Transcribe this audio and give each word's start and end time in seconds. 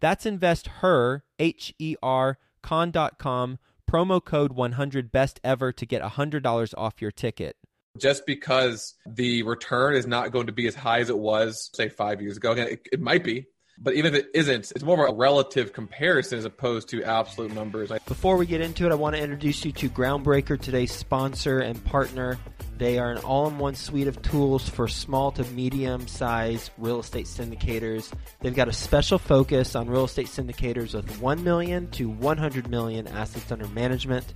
That's 0.00 0.26
investher, 0.26 1.24
H 1.38 1.74
E 1.78 1.96
R, 2.02 2.38
con.com 2.62 3.58
promo 3.90 4.24
code 4.24 4.52
100 4.52 5.10
best 5.10 5.40
ever 5.42 5.72
to 5.72 5.84
get 5.84 6.00
$100 6.02 6.74
off 6.78 7.02
your 7.02 7.10
ticket. 7.10 7.56
Just 7.98 8.24
because 8.24 8.94
the 9.04 9.42
return 9.42 9.96
is 9.96 10.06
not 10.06 10.30
going 10.30 10.46
to 10.46 10.52
be 10.52 10.68
as 10.68 10.76
high 10.76 11.00
as 11.00 11.10
it 11.10 11.18
was 11.18 11.70
say 11.74 11.88
five 11.88 12.22
years 12.22 12.36
ago. 12.36 12.52
It, 12.52 12.86
it 12.92 13.00
might 13.00 13.24
be 13.24 13.46
but 13.82 13.94
even 13.94 14.14
if 14.14 14.20
it 14.20 14.30
isn't, 14.34 14.72
it's 14.72 14.84
more 14.84 15.06
of 15.06 15.14
a 15.14 15.16
relative 15.16 15.72
comparison 15.72 16.38
as 16.38 16.44
opposed 16.44 16.88
to 16.90 17.02
absolute 17.02 17.52
numbers. 17.52 17.90
Before 18.06 18.36
we 18.36 18.44
get 18.44 18.60
into 18.60 18.84
it, 18.84 18.92
I 18.92 18.94
want 18.94 19.16
to 19.16 19.22
introduce 19.22 19.64
you 19.64 19.72
to 19.72 19.88
Groundbreaker, 19.88 20.60
today's 20.60 20.92
sponsor 20.92 21.60
and 21.60 21.82
partner. 21.84 22.38
They 22.76 22.98
are 22.98 23.10
an 23.10 23.18
all 23.18 23.48
in 23.48 23.58
one 23.58 23.74
suite 23.74 24.06
of 24.06 24.20
tools 24.22 24.68
for 24.68 24.86
small 24.86 25.32
to 25.32 25.44
medium 25.52 26.06
sized 26.08 26.70
real 26.78 27.00
estate 27.00 27.26
syndicators. 27.26 28.12
They've 28.40 28.54
got 28.54 28.68
a 28.68 28.72
special 28.72 29.18
focus 29.18 29.74
on 29.74 29.88
real 29.88 30.04
estate 30.04 30.26
syndicators 30.26 30.94
with 30.94 31.20
1 31.20 31.44
million 31.44 31.90
to 31.92 32.08
100 32.08 32.68
million 32.68 33.06
assets 33.08 33.50
under 33.50 33.68
management. 33.68 34.34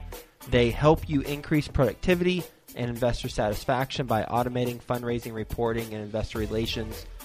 They 0.50 0.70
help 0.70 1.08
you 1.08 1.20
increase 1.22 1.68
productivity 1.68 2.44
and 2.76 2.90
investor 2.90 3.28
satisfaction 3.28 4.06
by 4.06 4.24
automating 4.24 4.82
fundraising, 4.82 5.32
reporting, 5.32 5.94
and 5.94 6.02
investor 6.02 6.38
relations 6.38 7.06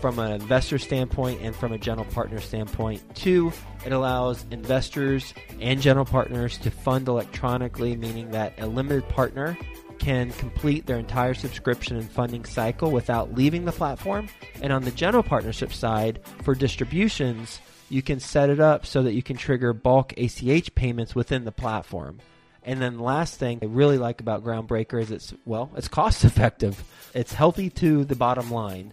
from 0.00 0.18
an 0.18 0.32
investor 0.32 0.78
standpoint 0.78 1.40
and 1.42 1.54
from 1.54 1.72
a 1.72 1.78
general 1.78 2.06
partner 2.06 2.40
standpoint. 2.40 3.02
Two, 3.14 3.52
it 3.84 3.92
allows 3.92 4.44
investors 4.50 5.34
and 5.60 5.80
general 5.80 6.04
partners 6.04 6.58
to 6.58 6.70
fund 6.70 7.08
electronically, 7.08 7.96
meaning 7.96 8.30
that 8.30 8.54
a 8.58 8.66
limited 8.66 9.08
partner 9.08 9.56
can 9.98 10.32
complete 10.32 10.86
their 10.86 10.98
entire 10.98 11.34
subscription 11.34 11.96
and 11.96 12.10
funding 12.10 12.44
cycle 12.44 12.90
without 12.90 13.34
leaving 13.34 13.64
the 13.64 13.72
platform. 13.72 14.28
And 14.62 14.72
on 14.72 14.82
the 14.82 14.90
general 14.90 15.22
partnership 15.22 15.72
side, 15.72 16.20
for 16.42 16.54
distributions, 16.54 17.60
you 17.90 18.02
can 18.02 18.18
set 18.18 18.50
it 18.50 18.60
up 18.60 18.86
so 18.86 19.02
that 19.02 19.12
you 19.12 19.22
can 19.22 19.36
trigger 19.36 19.72
bulk 19.72 20.14
ACH 20.16 20.74
payments 20.74 21.14
within 21.14 21.44
the 21.44 21.52
platform. 21.52 22.18
And 22.62 22.80
then 22.80 22.96
the 22.96 23.02
last 23.02 23.38
thing 23.38 23.58
I 23.62 23.66
really 23.66 23.98
like 23.98 24.20
about 24.20 24.44
Groundbreaker 24.44 25.00
is 25.00 25.10
it's 25.10 25.34
well, 25.44 25.70
it's 25.76 25.88
cost 25.88 26.24
effective. 26.24 26.82
It's 27.14 27.32
healthy 27.32 27.70
to 27.70 28.04
the 28.04 28.16
bottom 28.16 28.50
line. 28.50 28.92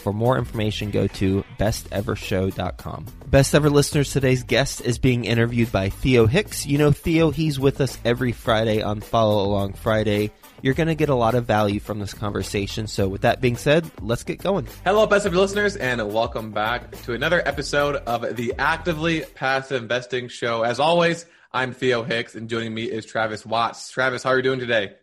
For 0.00 0.14
more 0.14 0.38
information, 0.38 0.90
go 0.90 1.06
to 1.08 1.44
bestevershow.com. 1.58 3.06
Best 3.26 3.54
ever 3.54 3.68
listeners, 3.68 4.10
today's 4.10 4.42
guest 4.42 4.80
is 4.80 4.98
being 4.98 5.26
interviewed 5.26 5.70
by 5.70 5.90
Theo 5.90 6.26
Hicks. 6.26 6.64
You 6.64 6.78
know 6.78 6.90
Theo, 6.90 7.30
he's 7.30 7.60
with 7.60 7.82
us 7.82 7.98
every 8.02 8.32
Friday 8.32 8.80
on 8.80 9.02
Follow 9.02 9.44
Along 9.44 9.74
Friday. 9.74 10.32
You're 10.62 10.74
going 10.74 10.88
to 10.88 10.94
get 10.94 11.10
a 11.10 11.14
lot 11.14 11.34
of 11.34 11.46
value 11.46 11.80
from 11.80 11.98
this 11.98 12.14
conversation. 12.14 12.86
So, 12.86 13.08
with 13.08 13.22
that 13.22 13.42
being 13.42 13.56
said, 13.56 13.90
let's 14.00 14.24
get 14.24 14.38
going. 14.38 14.68
Hello, 14.84 15.06
best 15.06 15.26
ever 15.26 15.36
listeners, 15.36 15.76
and 15.76 16.12
welcome 16.12 16.50
back 16.52 16.90
to 17.02 17.12
another 17.12 17.46
episode 17.46 17.96
of 17.96 18.36
the 18.36 18.54
Actively 18.58 19.20
Passive 19.34 19.82
Investing 19.82 20.28
Show. 20.28 20.62
As 20.62 20.80
always, 20.80 21.26
I'm 21.52 21.72
Theo 21.72 22.02
Hicks, 22.04 22.34
and 22.34 22.48
joining 22.48 22.72
me 22.72 22.84
is 22.84 23.04
Travis 23.04 23.44
Watts. 23.44 23.90
Travis, 23.90 24.22
how 24.22 24.30
are 24.30 24.36
you 24.38 24.42
doing 24.42 24.60
today? 24.60 24.94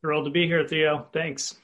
Thrilled 0.00 0.24
to 0.24 0.30
be 0.30 0.46
here, 0.46 0.66
Theo. 0.66 1.06
Thanks. 1.12 1.54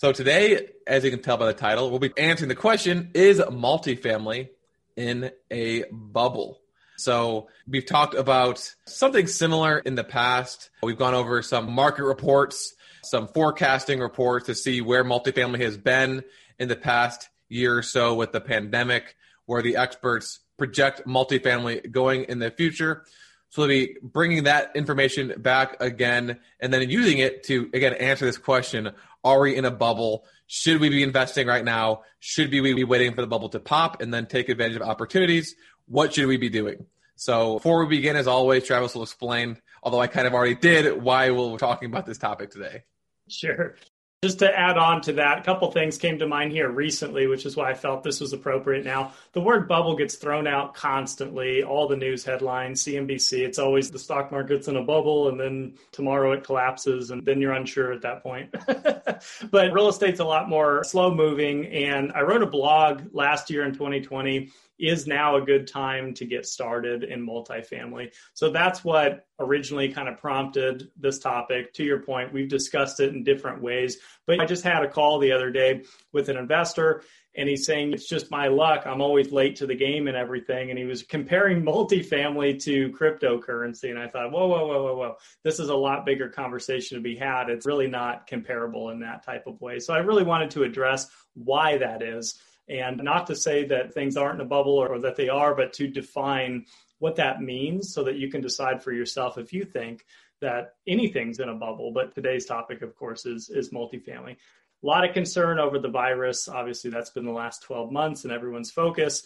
So 0.00 0.12
today, 0.12 0.70
as 0.86 1.04
you 1.04 1.10
can 1.10 1.20
tell 1.20 1.36
by 1.36 1.44
the 1.44 1.52
title, 1.52 1.90
we'll 1.90 1.98
be 1.98 2.10
answering 2.16 2.48
the 2.48 2.54
question, 2.54 3.10
is 3.12 3.38
multifamily 3.38 4.48
in 4.96 5.30
a 5.50 5.84
bubble? 5.92 6.62
So 6.96 7.48
we've 7.68 7.84
talked 7.84 8.14
about 8.14 8.66
something 8.86 9.26
similar 9.26 9.78
in 9.78 9.96
the 9.96 10.02
past. 10.02 10.70
We've 10.82 10.96
gone 10.96 11.12
over 11.12 11.42
some 11.42 11.70
market 11.70 12.04
reports, 12.04 12.74
some 13.02 13.28
forecasting 13.28 14.00
reports 14.00 14.46
to 14.46 14.54
see 14.54 14.80
where 14.80 15.04
multifamily 15.04 15.60
has 15.60 15.76
been 15.76 16.24
in 16.58 16.68
the 16.68 16.76
past 16.76 17.28
year 17.50 17.76
or 17.76 17.82
so 17.82 18.14
with 18.14 18.32
the 18.32 18.40
pandemic, 18.40 19.16
where 19.44 19.60
the 19.60 19.76
experts 19.76 20.38
project 20.56 21.06
multifamily 21.06 21.92
going 21.92 22.24
in 22.24 22.38
the 22.38 22.50
future. 22.50 23.04
So 23.50 23.62
we'll 23.62 23.68
be 23.68 23.96
bringing 24.00 24.44
that 24.44 24.70
information 24.76 25.34
back 25.38 25.76
again 25.80 26.38
and 26.60 26.72
then 26.72 26.88
using 26.88 27.18
it 27.18 27.42
to, 27.44 27.68
again, 27.74 27.94
answer 27.94 28.24
this 28.24 28.38
question 28.38 28.92
are 29.24 29.40
we 29.40 29.56
in 29.56 29.64
a 29.64 29.70
bubble? 29.70 30.24
Should 30.46 30.80
we 30.80 30.88
be 30.88 31.02
investing 31.02 31.46
right 31.46 31.64
now? 31.64 32.02
Should 32.18 32.50
we 32.50 32.60
be 32.74 32.84
waiting 32.84 33.14
for 33.14 33.20
the 33.20 33.26
bubble 33.26 33.48
to 33.50 33.60
pop 33.60 34.00
and 34.02 34.12
then 34.12 34.26
take 34.26 34.48
advantage 34.48 34.76
of 34.76 34.82
opportunities? 34.82 35.54
What 35.86 36.14
should 36.14 36.26
we 36.26 36.36
be 36.36 36.48
doing? 36.48 36.86
So 37.16 37.54
before 37.54 37.84
we 37.84 37.96
begin, 37.96 38.16
as 38.16 38.26
always, 38.26 38.64
Travis 38.66 38.94
will 38.94 39.02
explain, 39.02 39.58
although 39.82 40.00
I 40.00 40.06
kind 40.06 40.26
of 40.26 40.32
already 40.32 40.54
did, 40.54 41.02
why 41.02 41.30
we're 41.30 41.58
talking 41.58 41.90
about 41.90 42.06
this 42.06 42.18
topic 42.18 42.50
today. 42.50 42.84
Sure. 43.28 43.76
Just 44.22 44.40
to 44.40 44.54
add 44.54 44.76
on 44.76 45.00
to 45.02 45.14
that, 45.14 45.38
a 45.38 45.42
couple 45.42 45.70
things 45.72 45.96
came 45.96 46.18
to 46.18 46.26
mind 46.26 46.52
here 46.52 46.68
recently, 46.68 47.26
which 47.26 47.46
is 47.46 47.56
why 47.56 47.70
I 47.70 47.74
felt 47.74 48.02
this 48.02 48.20
was 48.20 48.34
appropriate 48.34 48.84
now. 48.84 49.14
The 49.32 49.40
word 49.40 49.66
bubble 49.66 49.96
gets 49.96 50.16
thrown 50.16 50.46
out 50.46 50.74
constantly, 50.74 51.62
all 51.62 51.88
the 51.88 51.96
news 51.96 52.22
headlines, 52.22 52.84
CNBC, 52.84 53.38
it's 53.38 53.58
always 53.58 53.90
the 53.90 53.98
stock 53.98 54.30
market's 54.30 54.68
in 54.68 54.76
a 54.76 54.82
bubble 54.82 55.30
and 55.30 55.40
then 55.40 55.78
tomorrow 55.90 56.32
it 56.32 56.44
collapses 56.44 57.10
and 57.10 57.24
then 57.24 57.40
you're 57.40 57.54
unsure 57.54 57.94
at 57.94 58.02
that 58.02 58.22
point. 58.22 58.54
but 59.50 59.72
real 59.72 59.88
estate's 59.88 60.20
a 60.20 60.24
lot 60.24 60.50
more 60.50 60.84
slow 60.84 61.14
moving. 61.14 61.68
And 61.68 62.12
I 62.12 62.20
wrote 62.20 62.42
a 62.42 62.46
blog 62.46 63.14
last 63.14 63.48
year 63.48 63.64
in 63.64 63.72
2020 63.72 64.50
is 64.80 65.06
now 65.06 65.36
a 65.36 65.42
good 65.42 65.66
time 65.66 66.14
to 66.14 66.24
get 66.24 66.46
started 66.46 67.04
in 67.04 67.26
multifamily? 67.26 68.12
So 68.34 68.50
that's 68.50 68.84
what 68.84 69.26
originally 69.38 69.92
kind 69.92 70.08
of 70.08 70.18
prompted 70.18 70.90
this 70.98 71.18
topic. 71.18 71.72
To 71.74 71.84
your 71.84 72.00
point, 72.00 72.32
we've 72.32 72.48
discussed 72.48 73.00
it 73.00 73.14
in 73.14 73.24
different 73.24 73.62
ways, 73.62 73.98
but 74.26 74.40
I 74.40 74.46
just 74.46 74.64
had 74.64 74.82
a 74.82 74.88
call 74.88 75.18
the 75.18 75.32
other 75.32 75.50
day 75.50 75.82
with 76.12 76.28
an 76.28 76.36
investor 76.36 77.02
and 77.36 77.48
he's 77.48 77.64
saying 77.64 77.92
it's 77.92 78.08
just 78.08 78.30
my 78.30 78.48
luck. 78.48 78.86
I'm 78.86 79.00
always 79.00 79.30
late 79.30 79.56
to 79.56 79.66
the 79.66 79.74
game 79.74 80.08
and 80.08 80.16
everything. 80.16 80.70
And 80.70 80.78
he 80.78 80.84
was 80.84 81.02
comparing 81.02 81.62
multifamily 81.64 82.62
to 82.64 82.90
cryptocurrency. 82.90 83.90
And 83.90 83.98
I 83.98 84.08
thought, 84.08 84.32
whoa, 84.32 84.48
whoa, 84.48 84.66
whoa, 84.66 84.82
whoa, 84.82 84.96
whoa. 84.96 85.16
This 85.44 85.60
is 85.60 85.68
a 85.68 85.74
lot 85.74 86.04
bigger 86.04 86.28
conversation 86.28 86.96
to 86.96 87.02
be 87.02 87.16
had. 87.16 87.48
It's 87.48 87.66
really 87.66 87.86
not 87.86 88.26
comparable 88.26 88.90
in 88.90 89.00
that 89.00 89.24
type 89.24 89.46
of 89.46 89.60
way. 89.60 89.78
So 89.78 89.94
I 89.94 89.98
really 89.98 90.24
wanted 90.24 90.50
to 90.52 90.64
address 90.64 91.08
why 91.34 91.78
that 91.78 92.02
is 92.02 92.40
and 92.70 93.02
not 93.02 93.26
to 93.26 93.36
say 93.36 93.64
that 93.66 93.92
things 93.92 94.16
aren't 94.16 94.40
in 94.40 94.46
a 94.46 94.48
bubble 94.48 94.74
or 94.78 95.00
that 95.00 95.16
they 95.16 95.28
are, 95.28 95.54
but 95.54 95.72
to 95.74 95.88
define 95.88 96.66
what 96.98 97.16
that 97.16 97.42
means 97.42 97.92
so 97.92 98.04
that 98.04 98.16
you 98.16 98.30
can 98.30 98.40
decide 98.40 98.82
for 98.82 98.92
yourself 98.92 99.38
if 99.38 99.52
you 99.52 99.64
think 99.64 100.04
that 100.40 100.74
anything's 100.86 101.40
in 101.40 101.48
a 101.48 101.54
bubble. 101.54 101.92
But 101.92 102.14
today's 102.14 102.46
topic, 102.46 102.82
of 102.82 102.94
course, 102.94 103.26
is, 103.26 103.50
is 103.50 103.70
multifamily. 103.70 104.36
A 104.82 104.86
lot 104.86 105.06
of 105.06 105.12
concern 105.12 105.58
over 105.58 105.78
the 105.78 105.88
virus. 105.88 106.48
Obviously, 106.48 106.90
that's 106.90 107.10
been 107.10 107.26
the 107.26 107.32
last 107.32 107.62
12 107.62 107.90
months 107.90 108.24
and 108.24 108.32
everyone's 108.32 108.70
focus 108.70 109.24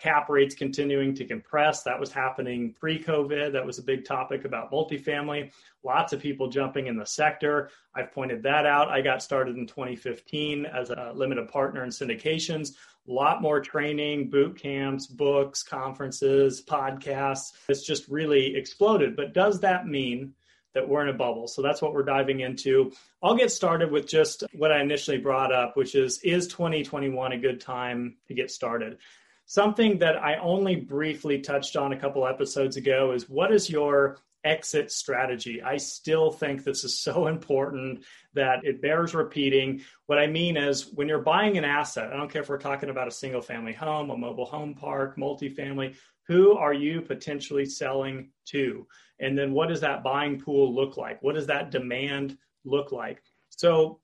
cap 0.00 0.28
rates 0.28 0.54
continuing 0.54 1.14
to 1.14 1.24
compress. 1.24 1.82
That 1.82 1.98
was 1.98 2.12
happening 2.12 2.74
pre 2.78 3.02
COVID. 3.02 3.52
That 3.52 3.64
was 3.64 3.78
a 3.78 3.82
big 3.82 4.04
topic 4.04 4.44
about 4.44 4.70
multifamily. 4.70 5.50
Lots 5.82 6.12
of 6.12 6.20
people 6.20 6.48
jumping 6.48 6.86
in 6.86 6.96
the 6.96 7.06
sector. 7.06 7.70
I've 7.94 8.12
pointed 8.12 8.42
that 8.42 8.66
out. 8.66 8.88
I 8.88 9.00
got 9.00 9.22
started 9.22 9.56
in 9.56 9.66
2015 9.66 10.66
as 10.66 10.90
a 10.90 11.12
limited 11.14 11.48
partner 11.48 11.84
in 11.84 11.90
syndications. 11.90 12.72
A 13.08 13.12
lot 13.12 13.42
more 13.42 13.60
training, 13.60 14.30
boot 14.30 14.56
camps, 14.58 15.06
books, 15.06 15.62
conferences, 15.62 16.62
podcasts. 16.64 17.52
It's 17.68 17.86
just 17.86 18.08
really 18.08 18.56
exploded. 18.56 19.14
But 19.14 19.34
does 19.34 19.60
that 19.60 19.86
mean 19.86 20.34
that 20.74 20.88
we're 20.88 21.02
in 21.02 21.08
a 21.08 21.16
bubble. 21.16 21.46
So 21.46 21.62
that's 21.62 21.80
what 21.80 21.94
we're 21.94 22.02
diving 22.02 22.40
into. 22.40 22.92
I'll 23.22 23.36
get 23.36 23.50
started 23.52 23.90
with 23.90 24.08
just 24.08 24.42
what 24.52 24.72
I 24.72 24.80
initially 24.80 25.18
brought 25.18 25.52
up, 25.52 25.76
which 25.76 25.94
is 25.94 26.20
is 26.22 26.48
2021 26.48 27.32
a 27.32 27.38
good 27.38 27.60
time 27.60 28.16
to 28.26 28.34
get 28.34 28.50
started? 28.50 28.98
Something 29.46 29.98
that 29.98 30.16
I 30.16 30.36
only 30.36 30.76
briefly 30.76 31.40
touched 31.40 31.76
on 31.76 31.92
a 31.92 31.98
couple 31.98 32.26
episodes 32.26 32.76
ago 32.76 33.12
is 33.12 33.28
what 33.28 33.52
is 33.52 33.68
your 33.68 34.18
exit 34.42 34.90
strategy? 34.90 35.62
I 35.62 35.76
still 35.76 36.30
think 36.30 36.64
this 36.64 36.84
is 36.84 36.98
so 36.98 37.26
important 37.28 38.04
that 38.34 38.64
it 38.64 38.80
bears 38.80 39.14
repeating. 39.14 39.82
What 40.06 40.18
I 40.18 40.26
mean 40.26 40.56
is 40.56 40.92
when 40.92 41.08
you're 41.08 41.18
buying 41.20 41.58
an 41.58 41.64
asset, 41.64 42.12
I 42.12 42.16
don't 42.16 42.30
care 42.30 42.42
if 42.42 42.48
we're 42.48 42.58
talking 42.58 42.90
about 42.90 43.08
a 43.08 43.12
single 43.12 43.42
family 43.42 43.72
home, 43.72 44.10
a 44.10 44.16
mobile 44.16 44.46
home 44.46 44.74
park, 44.74 45.16
multifamily, 45.16 45.96
who 46.26 46.56
are 46.56 46.72
you 46.72 47.02
potentially 47.02 47.66
selling 47.66 48.30
to? 48.46 48.86
And 49.20 49.36
then 49.36 49.52
what 49.52 49.68
does 49.68 49.82
that 49.82 50.02
buying 50.02 50.40
pool 50.40 50.74
look 50.74 50.96
like? 50.96 51.22
What 51.22 51.34
does 51.34 51.46
that 51.46 51.70
demand 51.70 52.38
look 52.64 52.92
like? 52.92 53.22
So 53.50 54.00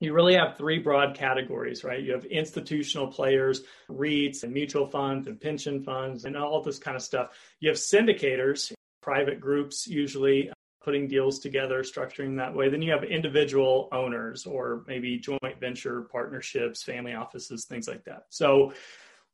you 0.00 0.12
really 0.12 0.34
have 0.34 0.56
three 0.56 0.78
broad 0.78 1.16
categories, 1.16 1.82
right? 1.82 2.02
You 2.02 2.12
have 2.12 2.24
institutional 2.24 3.08
players, 3.08 3.62
REITs 3.90 4.44
and 4.44 4.52
mutual 4.52 4.86
funds 4.86 5.26
and 5.26 5.40
pension 5.40 5.82
funds 5.82 6.24
and 6.24 6.36
all 6.36 6.62
this 6.62 6.78
kind 6.78 6.96
of 6.96 7.02
stuff. 7.02 7.30
You 7.60 7.70
have 7.70 7.78
syndicators, 7.78 8.72
private 9.02 9.40
groups 9.40 9.86
usually 9.86 10.50
uh, 10.50 10.54
putting 10.82 11.08
deals 11.08 11.40
together, 11.40 11.82
structuring 11.82 12.36
that 12.36 12.54
way. 12.54 12.68
Then 12.68 12.82
you 12.82 12.92
have 12.92 13.02
individual 13.04 13.88
owners 13.92 14.46
or 14.46 14.84
maybe 14.86 15.18
joint 15.18 15.60
venture 15.60 16.02
partnerships, 16.02 16.82
family 16.82 17.14
offices, 17.14 17.64
things 17.64 17.88
like 17.88 18.04
that. 18.04 18.24
So 18.30 18.72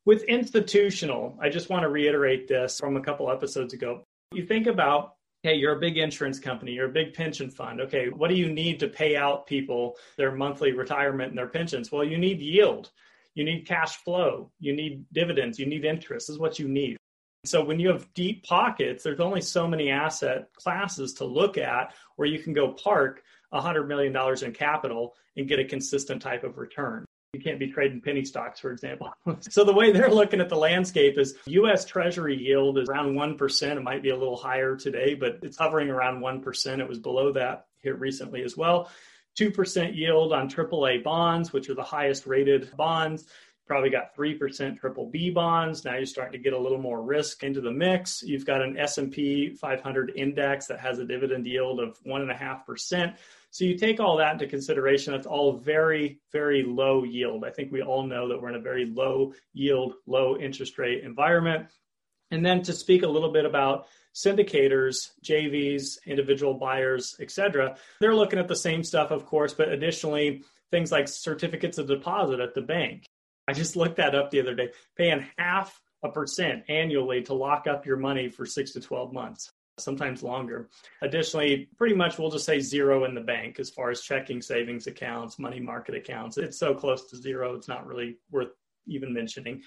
with 0.05 0.23
institutional, 0.23 1.37
I 1.41 1.49
just 1.49 1.69
want 1.69 1.83
to 1.83 1.89
reiterate 1.89 2.47
this 2.47 2.79
from 2.79 2.97
a 2.97 3.01
couple 3.01 3.29
episodes 3.31 3.73
ago. 3.73 4.03
You 4.33 4.45
think 4.45 4.67
about 4.67 5.14
hey, 5.45 5.53
you're 5.53 5.77
a 5.77 5.79
big 5.79 5.99
insurance 5.99 6.39
company, 6.39 6.71
you're 6.71 6.89
a 6.89 6.91
big 6.91 7.13
pension 7.13 7.51
fund. 7.51 7.79
Okay, 7.79 8.09
what 8.09 8.29
do 8.29 8.35
you 8.35 8.51
need 8.51 8.79
to 8.79 8.87
pay 8.87 9.15
out 9.15 9.45
people 9.45 9.95
their 10.17 10.31
monthly 10.31 10.71
retirement 10.71 11.29
and 11.29 11.37
their 11.37 11.47
pensions? 11.47 11.91
Well, 11.91 12.03
you 12.03 12.17
need 12.17 12.41
yield, 12.41 12.89
you 13.35 13.43
need 13.43 13.67
cash 13.67 13.97
flow, 13.97 14.49
you 14.59 14.75
need 14.75 15.05
dividends, 15.13 15.59
you 15.59 15.67
need 15.67 15.85
interest, 15.85 16.31
is 16.31 16.39
what 16.39 16.57
you 16.57 16.67
need. 16.67 16.97
So 17.45 17.63
when 17.63 17.79
you 17.79 17.89
have 17.89 18.11
deep 18.15 18.43
pockets, 18.43 19.03
there's 19.03 19.19
only 19.19 19.41
so 19.41 19.67
many 19.67 19.91
asset 19.91 20.51
classes 20.55 21.13
to 21.13 21.25
look 21.25 21.59
at 21.59 21.93
where 22.15 22.27
you 22.27 22.39
can 22.39 22.53
go 22.53 22.71
park 22.71 23.21
$100 23.53 23.87
million 23.87 24.17
in 24.43 24.51
capital 24.51 25.13
and 25.37 25.47
get 25.47 25.59
a 25.59 25.65
consistent 25.65 26.23
type 26.23 26.43
of 26.43 26.57
return. 26.57 27.05
You 27.35 27.41
can't 27.41 27.59
be 27.59 27.67
trading 27.69 27.99
penny 27.99 28.23
stocks, 28.23 28.61
for 28.61 28.71
example. 28.71 29.13
so 29.41 29.65
the 29.65 29.73
way 29.73 29.91
they're 29.91 30.09
looking 30.09 30.39
at 30.39 30.47
the 30.47 30.55
landscape 30.55 31.17
is 31.17 31.35
US 31.47 31.83
Treasury 31.83 32.37
yield 32.37 32.77
is 32.79 32.87
around 32.87 33.13
1%. 33.13 33.75
It 33.75 33.83
might 33.83 34.01
be 34.01 34.11
a 34.11 34.15
little 34.15 34.37
higher 34.37 34.77
today, 34.77 35.15
but 35.15 35.39
it's 35.41 35.57
hovering 35.57 35.89
around 35.89 36.21
1%. 36.21 36.79
It 36.79 36.87
was 36.87 36.99
below 36.99 37.33
that 37.33 37.65
here 37.81 37.95
recently 37.95 38.41
as 38.43 38.55
well. 38.55 38.89
2% 39.37 39.97
yield 39.97 40.31
on 40.31 40.49
AAA 40.49 41.03
bonds, 41.03 41.51
which 41.51 41.69
are 41.69 41.75
the 41.75 41.83
highest 41.83 42.25
rated 42.25 42.71
bonds. 42.77 43.27
Probably 43.67 43.89
got 43.89 44.15
3% 44.15 44.79
triple 44.79 45.09
B 45.09 45.29
bonds. 45.29 45.83
Now 45.83 45.95
you're 45.95 46.05
starting 46.05 46.31
to 46.31 46.37
get 46.37 46.53
a 46.53 46.57
little 46.57 46.77
more 46.77 47.01
risk 47.01 47.43
into 47.43 47.59
the 47.59 47.71
mix. 47.71 48.23
You've 48.23 48.45
got 48.45 48.61
an 48.61 48.77
S&P 48.77 49.55
500 49.55 50.13
index 50.15 50.67
that 50.67 50.79
has 50.79 50.99
a 50.99 51.05
dividend 51.05 51.47
yield 51.47 51.81
of 51.81 52.01
1.5%. 52.05 53.17
So 53.55 53.63
you 53.63 53.77
take 53.77 54.01
all 54.01 54.17
that 54.17 54.33
into 54.33 54.47
consideration. 54.47 55.13
It's 55.13 55.25
all 55.25 55.53
very, 55.53 56.19
very 56.33 56.63
low 56.63 57.05
yield. 57.05 57.45
I 57.45 57.51
think 57.51 57.71
we 57.71 57.81
all 57.81 58.03
know 58.03 58.27
that 58.27 58.41
we're 58.41 58.49
in 58.49 58.55
a 58.55 58.59
very 58.59 58.85
low 58.85 59.31
yield, 59.53 59.93
low 60.05 60.35
interest 60.35 60.77
rate 60.77 61.05
environment. 61.05 61.67
And 62.31 62.45
then 62.45 62.63
to 62.63 62.73
speak 62.73 63.03
a 63.03 63.07
little 63.07 63.31
bit 63.31 63.45
about 63.45 63.87
syndicators, 64.13 65.11
JVs, 65.23 65.99
individual 66.05 66.55
buyers, 66.55 67.15
et 67.21 67.31
cetera, 67.31 67.77
they're 68.01 68.13
looking 68.13 68.39
at 68.39 68.49
the 68.49 68.57
same 68.57 68.83
stuff, 68.83 69.11
of 69.11 69.25
course, 69.25 69.53
but 69.53 69.69
additionally, 69.69 70.43
things 70.69 70.91
like 70.91 71.07
certificates 71.07 71.77
of 71.77 71.87
deposit 71.87 72.41
at 72.41 72.55
the 72.55 72.61
bank. 72.61 73.05
I 73.47 73.53
just 73.53 73.77
looked 73.77 73.95
that 73.97 74.15
up 74.15 74.31
the 74.31 74.41
other 74.41 74.53
day, 74.53 74.71
paying 74.97 75.27
half 75.37 75.79
a 76.03 76.09
percent 76.09 76.65
annually 76.67 77.21
to 77.21 77.33
lock 77.33 77.67
up 77.67 77.85
your 77.85 77.95
money 77.95 78.27
for 78.27 78.45
six 78.45 78.73
to 78.73 78.81
12 78.81 79.13
months 79.13 79.49
sometimes 79.77 80.23
longer. 80.23 80.69
Additionally, 81.01 81.69
pretty 81.77 81.95
much 81.95 82.17
we'll 82.17 82.31
just 82.31 82.45
say 82.45 82.59
zero 82.59 83.05
in 83.05 83.13
the 83.13 83.21
bank 83.21 83.59
as 83.59 83.69
far 83.69 83.89
as 83.89 84.01
checking 84.01 84.41
savings 84.41 84.87
accounts, 84.87 85.39
money 85.39 85.59
market 85.59 85.95
accounts. 85.95 86.37
It's 86.37 86.57
so 86.57 86.73
close 86.73 87.09
to 87.09 87.17
zero, 87.17 87.55
it's 87.55 87.67
not 87.67 87.85
really 87.85 88.17
worth 88.31 88.49
even 88.87 89.13
mentioning. 89.13 89.61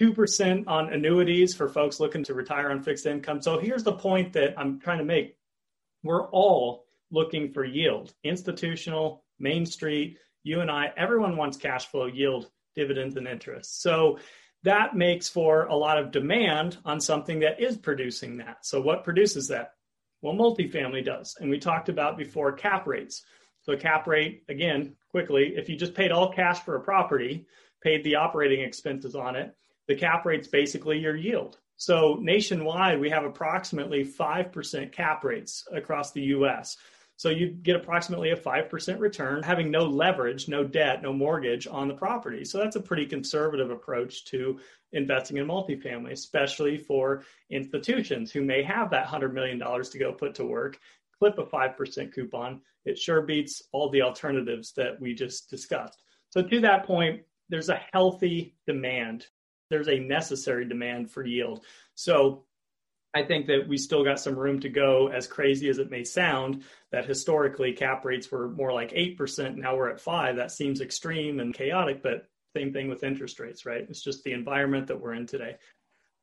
2% 0.00 0.64
on 0.66 0.92
annuities 0.92 1.54
for 1.54 1.68
folks 1.68 2.00
looking 2.00 2.24
to 2.24 2.34
retire 2.34 2.70
on 2.70 2.82
fixed 2.82 3.06
income. 3.06 3.42
So 3.42 3.58
here's 3.58 3.84
the 3.84 3.92
point 3.92 4.32
that 4.32 4.58
I'm 4.58 4.80
trying 4.80 4.98
to 4.98 5.04
make. 5.04 5.36
We're 6.02 6.28
all 6.30 6.86
looking 7.10 7.52
for 7.52 7.64
yield, 7.64 8.14
institutional, 8.24 9.24
Main 9.38 9.66
Street, 9.66 10.18
you 10.44 10.60
and 10.60 10.70
I, 10.70 10.92
everyone 10.96 11.36
wants 11.36 11.56
cash 11.56 11.86
flow, 11.86 12.06
yield, 12.06 12.50
dividends, 12.74 13.16
and 13.16 13.28
interest. 13.28 13.82
So 13.82 14.18
that 14.64 14.94
makes 14.94 15.28
for 15.28 15.64
a 15.64 15.74
lot 15.74 15.98
of 15.98 16.10
demand 16.10 16.78
on 16.84 17.00
something 17.00 17.40
that 17.40 17.60
is 17.60 17.76
producing 17.76 18.38
that. 18.38 18.58
So, 18.64 18.80
what 18.80 19.04
produces 19.04 19.48
that? 19.48 19.74
Well, 20.20 20.34
multifamily 20.34 21.04
does. 21.04 21.36
And 21.40 21.50
we 21.50 21.58
talked 21.58 21.88
about 21.88 22.16
before 22.16 22.52
cap 22.52 22.86
rates. 22.86 23.24
So, 23.62 23.76
cap 23.76 24.06
rate, 24.06 24.44
again, 24.48 24.96
quickly, 25.10 25.54
if 25.56 25.68
you 25.68 25.76
just 25.76 25.94
paid 25.94 26.12
all 26.12 26.32
cash 26.32 26.60
for 26.60 26.76
a 26.76 26.80
property, 26.80 27.46
paid 27.82 28.04
the 28.04 28.16
operating 28.16 28.60
expenses 28.60 29.14
on 29.14 29.36
it, 29.36 29.54
the 29.88 29.96
cap 29.96 30.24
rate's 30.24 30.48
basically 30.48 30.98
your 30.98 31.16
yield. 31.16 31.58
So, 31.76 32.18
nationwide, 32.20 33.00
we 33.00 33.10
have 33.10 33.24
approximately 33.24 34.04
5% 34.04 34.92
cap 34.92 35.24
rates 35.24 35.66
across 35.72 36.12
the 36.12 36.22
US. 36.22 36.76
So 37.22 37.28
you 37.28 37.50
get 37.50 37.76
approximately 37.76 38.32
a 38.32 38.36
5% 38.36 38.98
return, 38.98 39.44
having 39.44 39.70
no 39.70 39.84
leverage, 39.84 40.48
no 40.48 40.64
debt, 40.64 41.04
no 41.04 41.12
mortgage 41.12 41.68
on 41.68 41.86
the 41.86 41.94
property. 41.94 42.44
So 42.44 42.58
that's 42.58 42.74
a 42.74 42.80
pretty 42.80 43.06
conservative 43.06 43.70
approach 43.70 44.24
to 44.24 44.58
investing 44.90 45.36
in 45.36 45.46
multifamily, 45.46 46.10
especially 46.10 46.78
for 46.78 47.22
institutions 47.48 48.32
who 48.32 48.42
may 48.42 48.64
have 48.64 48.90
that 48.90 49.06
$100 49.06 49.32
million 49.32 49.60
to 49.60 49.98
go 50.00 50.12
put 50.12 50.34
to 50.34 50.44
work, 50.44 50.80
clip 51.16 51.38
a 51.38 51.44
5% 51.44 52.12
coupon. 52.12 52.60
It 52.84 52.98
sure 52.98 53.22
beats 53.22 53.62
all 53.70 53.88
the 53.88 54.02
alternatives 54.02 54.72
that 54.72 55.00
we 55.00 55.14
just 55.14 55.48
discussed. 55.48 56.02
So 56.30 56.42
to 56.42 56.60
that 56.62 56.86
point, 56.86 57.22
there's 57.48 57.68
a 57.68 57.80
healthy 57.92 58.56
demand. 58.66 59.28
There's 59.70 59.86
a 59.86 59.96
necessary 60.00 60.64
demand 60.64 61.12
for 61.12 61.24
yield. 61.24 61.64
So 61.94 62.46
I 63.14 63.22
think 63.22 63.46
that 63.46 63.68
we 63.68 63.76
still 63.76 64.04
got 64.04 64.20
some 64.20 64.38
room 64.38 64.58
to 64.60 64.70
go, 64.70 65.08
as 65.08 65.26
crazy 65.26 65.68
as 65.68 65.78
it 65.78 65.90
may 65.90 66.02
sound, 66.02 66.62
that 66.92 67.04
historically 67.04 67.72
cap 67.72 68.04
rates 68.04 68.30
were 68.30 68.48
more 68.48 68.72
like 68.72 68.90
8%. 68.92 69.56
Now 69.56 69.76
we're 69.76 69.90
at 69.90 70.00
5 70.00 70.36
That 70.36 70.50
seems 70.50 70.80
extreme 70.80 71.40
and 71.40 71.52
chaotic, 71.52 72.02
but 72.02 72.26
same 72.56 72.72
thing 72.72 72.88
with 72.88 73.04
interest 73.04 73.38
rates, 73.38 73.66
right? 73.66 73.86
It's 73.88 74.02
just 74.02 74.24
the 74.24 74.32
environment 74.32 74.86
that 74.86 75.00
we're 75.00 75.14
in 75.14 75.26
today. 75.26 75.56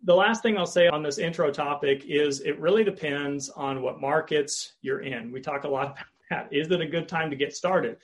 The 0.03 0.15
last 0.15 0.41
thing 0.41 0.58
I'll 0.58 0.65
say 0.65 0.88
on 0.88 1.03
this 1.03 1.17
intro 1.17 1.51
topic 1.51 2.05
is 2.05 2.39
it 2.41 2.60
really 2.60 2.84
depends 2.84 3.50
on 3.50 3.81
what 3.81 4.00
markets 4.00 4.74
you're 4.81 5.01
in. 5.01 5.31
We 5.31 5.41
talk 5.41 5.65
a 5.65 5.67
lot 5.67 5.88
about 5.91 6.05
that. 6.29 6.48
Is 6.51 6.72
it 6.72 6.81
a 6.81 6.88
good 6.88 7.08
time 7.08 7.29
to 7.29 7.36
get 7.36 7.55
started? 7.55 7.98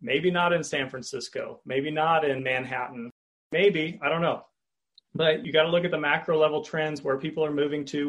Maybe 0.00 0.30
not 0.30 0.52
in 0.52 0.62
San 0.62 0.88
Francisco, 0.88 1.60
maybe 1.64 1.90
not 1.90 2.24
in 2.24 2.42
Manhattan, 2.42 3.10
maybe, 3.50 3.98
I 4.02 4.08
don't 4.08 4.22
know. 4.22 4.44
But 5.14 5.44
you 5.44 5.52
got 5.52 5.64
to 5.64 5.70
look 5.70 5.84
at 5.84 5.90
the 5.90 5.98
macro 5.98 6.38
level 6.38 6.62
trends 6.62 7.02
where 7.02 7.18
people 7.18 7.44
are 7.44 7.52
moving 7.52 7.84
to, 7.86 8.08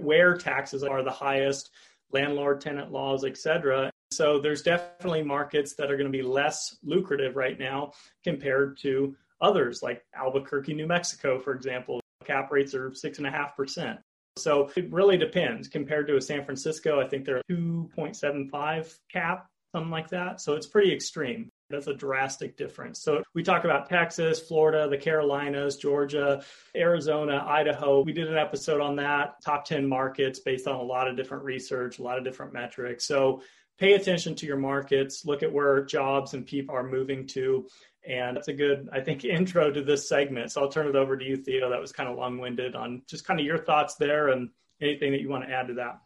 where 0.00 0.36
taxes 0.36 0.82
are 0.82 1.02
the 1.02 1.10
highest, 1.10 1.70
landlord 2.12 2.60
tenant 2.60 2.92
laws, 2.92 3.24
et 3.24 3.36
cetera. 3.36 3.90
So 4.10 4.38
there's 4.38 4.62
definitely 4.62 5.22
markets 5.22 5.74
that 5.74 5.90
are 5.90 5.96
going 5.96 6.10
to 6.10 6.16
be 6.16 6.22
less 6.22 6.76
lucrative 6.82 7.36
right 7.36 7.58
now 7.58 7.92
compared 8.24 8.78
to 8.78 9.14
others, 9.40 9.82
like 9.82 10.04
Albuquerque, 10.14 10.74
New 10.74 10.86
Mexico, 10.86 11.38
for 11.38 11.54
example. 11.54 12.00
Cap 12.24 12.50
rates 12.50 12.74
are 12.74 12.92
six 12.94 13.18
and 13.18 13.26
a 13.26 13.30
half 13.30 13.56
percent. 13.56 13.98
So 14.36 14.70
it 14.76 14.92
really 14.92 15.16
depends. 15.16 15.68
Compared 15.68 16.06
to 16.08 16.16
a 16.16 16.20
San 16.20 16.44
Francisco, 16.44 17.00
I 17.00 17.08
think 17.08 17.24
they're 17.24 17.42
2.75 17.50 18.98
cap, 19.10 19.46
something 19.74 19.90
like 19.90 20.08
that. 20.08 20.40
So 20.40 20.54
it's 20.54 20.66
pretty 20.66 20.92
extreme. 20.92 21.50
That's 21.70 21.86
a 21.86 21.94
drastic 21.94 22.56
difference. 22.56 23.00
So 23.00 23.22
we 23.34 23.42
talk 23.42 23.64
about 23.64 23.88
Texas, 23.88 24.40
Florida, 24.40 24.88
the 24.88 24.96
Carolinas, 24.96 25.76
Georgia, 25.76 26.42
Arizona, 26.74 27.44
Idaho. 27.46 28.00
We 28.02 28.12
did 28.12 28.28
an 28.28 28.38
episode 28.38 28.80
on 28.80 28.96
that, 28.96 29.42
top 29.42 29.66
10 29.66 29.86
markets 29.86 30.38
based 30.38 30.66
on 30.66 30.76
a 30.76 30.82
lot 30.82 31.08
of 31.08 31.16
different 31.16 31.44
research, 31.44 31.98
a 31.98 32.02
lot 32.02 32.16
of 32.16 32.24
different 32.24 32.54
metrics. 32.54 33.04
So 33.04 33.42
pay 33.78 33.92
attention 33.92 34.34
to 34.36 34.46
your 34.46 34.56
markets, 34.56 35.26
look 35.26 35.42
at 35.42 35.52
where 35.52 35.84
jobs 35.84 36.34
and 36.34 36.46
people 36.46 36.74
are 36.74 36.82
moving 36.82 37.26
to. 37.28 37.66
And 38.06 38.36
that's 38.36 38.48
a 38.48 38.54
good, 38.54 38.88
I 38.92 39.00
think, 39.00 39.24
intro 39.26 39.70
to 39.70 39.82
this 39.82 40.08
segment. 40.08 40.52
So 40.52 40.62
I'll 40.62 40.70
turn 40.70 40.86
it 40.86 40.96
over 40.96 41.16
to 41.16 41.24
you, 41.24 41.36
Theo. 41.36 41.70
That 41.70 41.80
was 41.80 41.92
kind 41.92 42.08
of 42.08 42.16
long 42.16 42.38
winded 42.38 42.76
on 42.76 43.02
just 43.06 43.26
kind 43.26 43.38
of 43.38 43.44
your 43.44 43.58
thoughts 43.58 43.96
there 43.96 44.28
and 44.28 44.48
anything 44.80 45.12
that 45.12 45.20
you 45.20 45.28
want 45.28 45.44
to 45.44 45.50
add 45.50 45.68
to 45.68 45.74
that. 45.74 46.00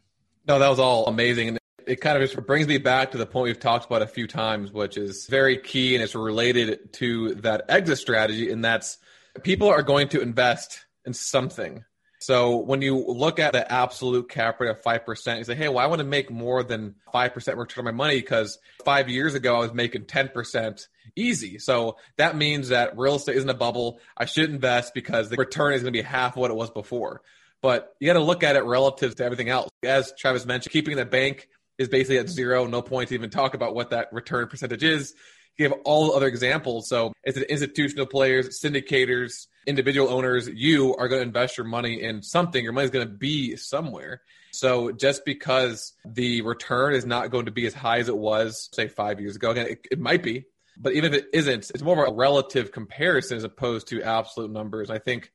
No, 0.47 0.59
that 0.59 0.69
was 0.69 0.81
all 0.81 1.07
amazing. 1.07 1.49
And 1.49 1.59
it 1.87 2.01
kind 2.01 2.17
of 2.17 2.29
just 2.29 2.47
brings 2.47 2.67
me 2.67 2.79
back 2.79 3.13
to 3.13 3.19
the 3.19 3.27
point 3.27 3.45
we've 3.45 3.61
talked 3.61 3.87
about 3.87 4.03
a 4.03 4.07
few 4.07 4.27
times, 4.27 4.73
which 4.73 4.97
is 4.97 5.27
very 5.27 5.59
key 5.59 5.95
and 5.95 6.03
it's 6.03 6.15
related 6.15 6.93
to 6.95 7.35
that 7.37 7.65
exit 7.69 7.99
strategy. 7.99 8.51
And 8.51 8.65
that's 8.65 8.99
people 9.43 9.69
are 9.69 9.83
going 9.83 10.09
to 10.09 10.21
invest 10.21 10.85
in 11.05 11.15
something. 11.15 11.85
So 12.23 12.59
when 12.59 12.83
you 12.83 13.05
look 13.05 13.41
at 13.41 13.53
the 13.53 13.71
absolute 13.71 14.29
cap 14.29 14.61
rate 14.61 14.71
of 14.71 14.81
5%, 14.81 15.39
you 15.39 15.45
say, 15.45 15.57
hey, 15.57 15.69
well, 15.69 15.81
I 15.81 15.87
want 15.87 15.99
to 15.99 16.07
make 16.07 16.31
more 16.31 16.63
than 16.63 16.95
5% 17.13 17.57
return 17.57 17.81
on 17.81 17.85
my 17.85 17.91
money 17.91 18.21
because 18.21 18.59
five 18.85 19.09
years 19.09 19.35
ago 19.35 19.57
I 19.57 19.59
was 19.59 19.75
making 19.75 20.05
10% 20.05 20.87
easy. 21.17 21.59
So 21.59 21.97
that 22.19 22.37
means 22.37 22.69
that 22.69 22.97
real 22.97 23.17
estate 23.17 23.37
isn't 23.37 23.51
a 23.51 23.55
bubble. 23.55 23.99
I 24.17 24.27
should 24.27 24.51
invest 24.51 24.95
because 24.95 25.31
the 25.31 25.37
return 25.37 25.73
is 25.73 25.83
going 25.83 25.93
to 25.93 25.99
be 25.99 26.03
half 26.03 26.37
what 26.37 26.53
it 26.53 26.57
was 26.57 26.71
before. 26.71 27.23
But 27.61 27.95
you 27.99 28.07
got 28.07 28.15
to 28.15 28.21
look 28.21 28.45
at 28.45 28.55
it 28.55 28.65
relative 28.65 29.17
to 29.17 29.25
everything 29.25 29.49
else. 29.49 29.69
As 29.83 30.13
Travis 30.17 30.47
mentioned, 30.47 30.73
keeping 30.73 30.97
the 30.97 31.05
bank 31.05 31.49
is 31.83 31.89
basically 31.89 32.19
at 32.19 32.29
zero. 32.29 32.67
No 32.67 32.83
point 32.83 33.11
to 33.11 33.15
even 33.15 33.31
talk 33.31 33.55
about 33.55 33.75
what 33.75 33.91
that 33.91 34.09
return 34.13 34.49
percentage 34.49 34.83
is. 34.83 35.15
You 35.59 35.69
have 35.69 35.79
all 35.85 36.15
other 36.15 36.27
examples. 36.27 36.89
So 36.89 37.13
it's 37.25 37.37
an 37.37 37.45
institutional 37.45 38.07
players, 38.07 38.61
syndicators, 38.61 39.47
individual 39.67 40.09
owners. 40.09 40.49
You 40.49 40.97
are 40.97 41.09
going 41.09 41.21
to 41.21 41.27
invest 41.27 41.59
your 41.59 41.67
money 41.67 42.03
in 42.03 42.23
something. 42.23 42.65
Your 42.65 42.73
money 42.73 42.87
is 42.87 42.91
going 42.91 43.07
to 43.07 43.13
be 43.13 43.57
somewhere. 43.57 44.23
So 44.53 44.93
just 44.93 45.25
because 45.25 45.93
the 46.05 46.43
return 46.43 46.95
is 46.95 47.07
not 47.07 47.31
going 47.31 47.47
to 47.47 47.53
be 47.53 47.67
as 47.67 47.75
high 47.75 47.99
as 47.99 48.09
it 48.09 48.17
was, 48.17 48.69
say, 48.73 48.89
five 48.89 49.21
years 49.21 49.37
ago, 49.37 49.51
again, 49.51 49.67
it, 49.67 49.87
it 49.91 49.99
might 49.99 50.23
be, 50.23 50.45
but 50.77 50.93
even 50.95 51.13
if 51.13 51.23
it 51.23 51.29
isn't, 51.33 51.71
it's 51.71 51.83
more 51.83 52.05
of 52.05 52.13
a 52.13 52.17
relative 52.17 52.73
comparison 52.73 53.37
as 53.37 53.45
opposed 53.45 53.89
to 53.89 54.03
absolute 54.03 54.51
numbers. 54.51 54.91
I 54.91 54.99
think 54.99 55.33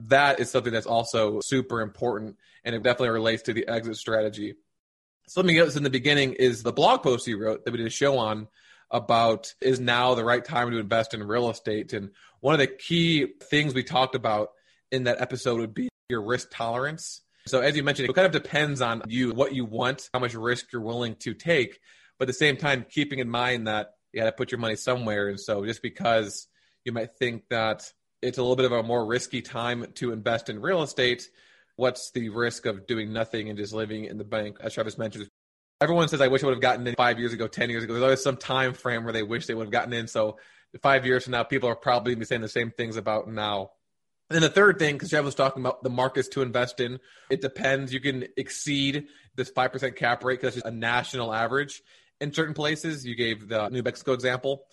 that 0.00 0.40
is 0.40 0.50
something 0.50 0.72
that's 0.72 0.86
also 0.86 1.40
super 1.40 1.80
important, 1.80 2.36
and 2.64 2.74
it 2.74 2.82
definitely 2.82 3.10
relates 3.10 3.42
to 3.44 3.52
the 3.52 3.68
exit 3.68 3.96
strategy 3.96 4.54
something 5.28 5.56
else 5.56 5.76
in 5.76 5.82
the 5.82 5.90
beginning 5.90 6.34
is 6.34 6.62
the 6.62 6.72
blog 6.72 7.02
post 7.02 7.26
you 7.26 7.38
wrote 7.38 7.64
that 7.64 7.70
we 7.70 7.78
did 7.78 7.86
a 7.86 7.90
show 7.90 8.18
on 8.18 8.48
about 8.90 9.54
is 9.60 9.80
now 9.80 10.14
the 10.14 10.24
right 10.24 10.44
time 10.44 10.70
to 10.70 10.78
invest 10.78 11.14
in 11.14 11.22
real 11.22 11.50
estate. 11.50 11.92
And 11.92 12.10
one 12.40 12.54
of 12.54 12.60
the 12.60 12.66
key 12.66 13.26
things 13.44 13.74
we 13.74 13.82
talked 13.82 14.14
about 14.14 14.50
in 14.92 15.04
that 15.04 15.20
episode 15.20 15.60
would 15.60 15.74
be 15.74 15.88
your 16.08 16.22
risk 16.22 16.48
tolerance. 16.50 17.22
So 17.46 17.60
as 17.60 17.76
you 17.76 17.82
mentioned, 17.82 18.08
it 18.08 18.14
kind 18.14 18.26
of 18.26 18.32
depends 18.32 18.80
on 18.80 19.02
you, 19.08 19.32
what 19.32 19.54
you 19.54 19.64
want, 19.64 20.08
how 20.12 20.20
much 20.20 20.34
risk 20.34 20.72
you're 20.72 20.82
willing 20.82 21.16
to 21.16 21.34
take. 21.34 21.80
But 22.18 22.24
at 22.24 22.28
the 22.28 22.34
same 22.34 22.56
time, 22.56 22.86
keeping 22.88 23.18
in 23.18 23.28
mind 23.28 23.66
that 23.66 23.94
you 24.12 24.20
got 24.20 24.26
to 24.26 24.32
put 24.32 24.52
your 24.52 24.60
money 24.60 24.76
somewhere. 24.76 25.28
And 25.28 25.40
so 25.40 25.64
just 25.64 25.82
because 25.82 26.46
you 26.84 26.92
might 26.92 27.16
think 27.16 27.48
that 27.50 27.90
it's 28.22 28.38
a 28.38 28.42
little 28.42 28.56
bit 28.56 28.66
of 28.66 28.72
a 28.72 28.82
more 28.82 29.04
risky 29.04 29.42
time 29.42 29.86
to 29.96 30.12
invest 30.12 30.48
in 30.48 30.60
real 30.60 30.82
estate, 30.82 31.28
what's 31.76 32.10
the 32.12 32.28
risk 32.28 32.66
of 32.66 32.86
doing 32.86 33.12
nothing 33.12 33.48
and 33.48 33.58
just 33.58 33.72
living 33.72 34.04
in 34.04 34.18
the 34.18 34.24
bank? 34.24 34.58
As 34.60 34.74
Travis 34.74 34.98
mentioned, 34.98 35.28
everyone 35.80 36.08
says, 36.08 36.20
I 36.20 36.28
wish 36.28 36.42
I 36.42 36.46
would 36.46 36.54
have 36.54 36.62
gotten 36.62 36.86
in 36.86 36.94
five 36.94 37.18
years 37.18 37.32
ago, 37.32 37.46
10 37.46 37.70
years 37.70 37.84
ago. 37.84 37.92
There's 37.92 38.04
always 38.04 38.22
some 38.22 38.36
time 38.36 38.74
frame 38.74 39.04
where 39.04 39.12
they 39.12 39.22
wish 39.22 39.46
they 39.46 39.54
would 39.54 39.66
have 39.66 39.72
gotten 39.72 39.92
in. 39.92 40.06
So 40.06 40.38
five 40.82 41.06
years 41.06 41.24
from 41.24 41.32
now, 41.32 41.42
people 41.42 41.68
are 41.68 41.76
probably 41.76 42.14
be 42.14 42.24
saying 42.24 42.40
the 42.40 42.48
same 42.48 42.70
things 42.70 42.96
about 42.96 43.28
now. 43.28 43.70
And 44.30 44.36
then 44.36 44.42
the 44.42 44.54
third 44.54 44.78
thing, 44.78 44.94
because 44.94 45.10
Travis 45.10 45.26
was 45.26 45.34
talking 45.34 45.62
about 45.62 45.82
the 45.82 45.90
markets 45.90 46.28
to 46.28 46.42
invest 46.42 46.80
in, 46.80 46.98
it 47.28 47.42
depends. 47.42 47.92
You 47.92 48.00
can 48.00 48.24
exceed 48.36 49.06
this 49.34 49.50
5% 49.50 49.96
cap 49.96 50.24
rate 50.24 50.40
because 50.40 50.56
it's 50.56 50.66
a 50.66 50.70
national 50.70 51.32
average 51.34 51.82
in 52.20 52.32
certain 52.32 52.54
places. 52.54 53.04
You 53.04 53.14
gave 53.16 53.48
the 53.48 53.68
New 53.68 53.82
Mexico 53.82 54.12
example. 54.12 54.64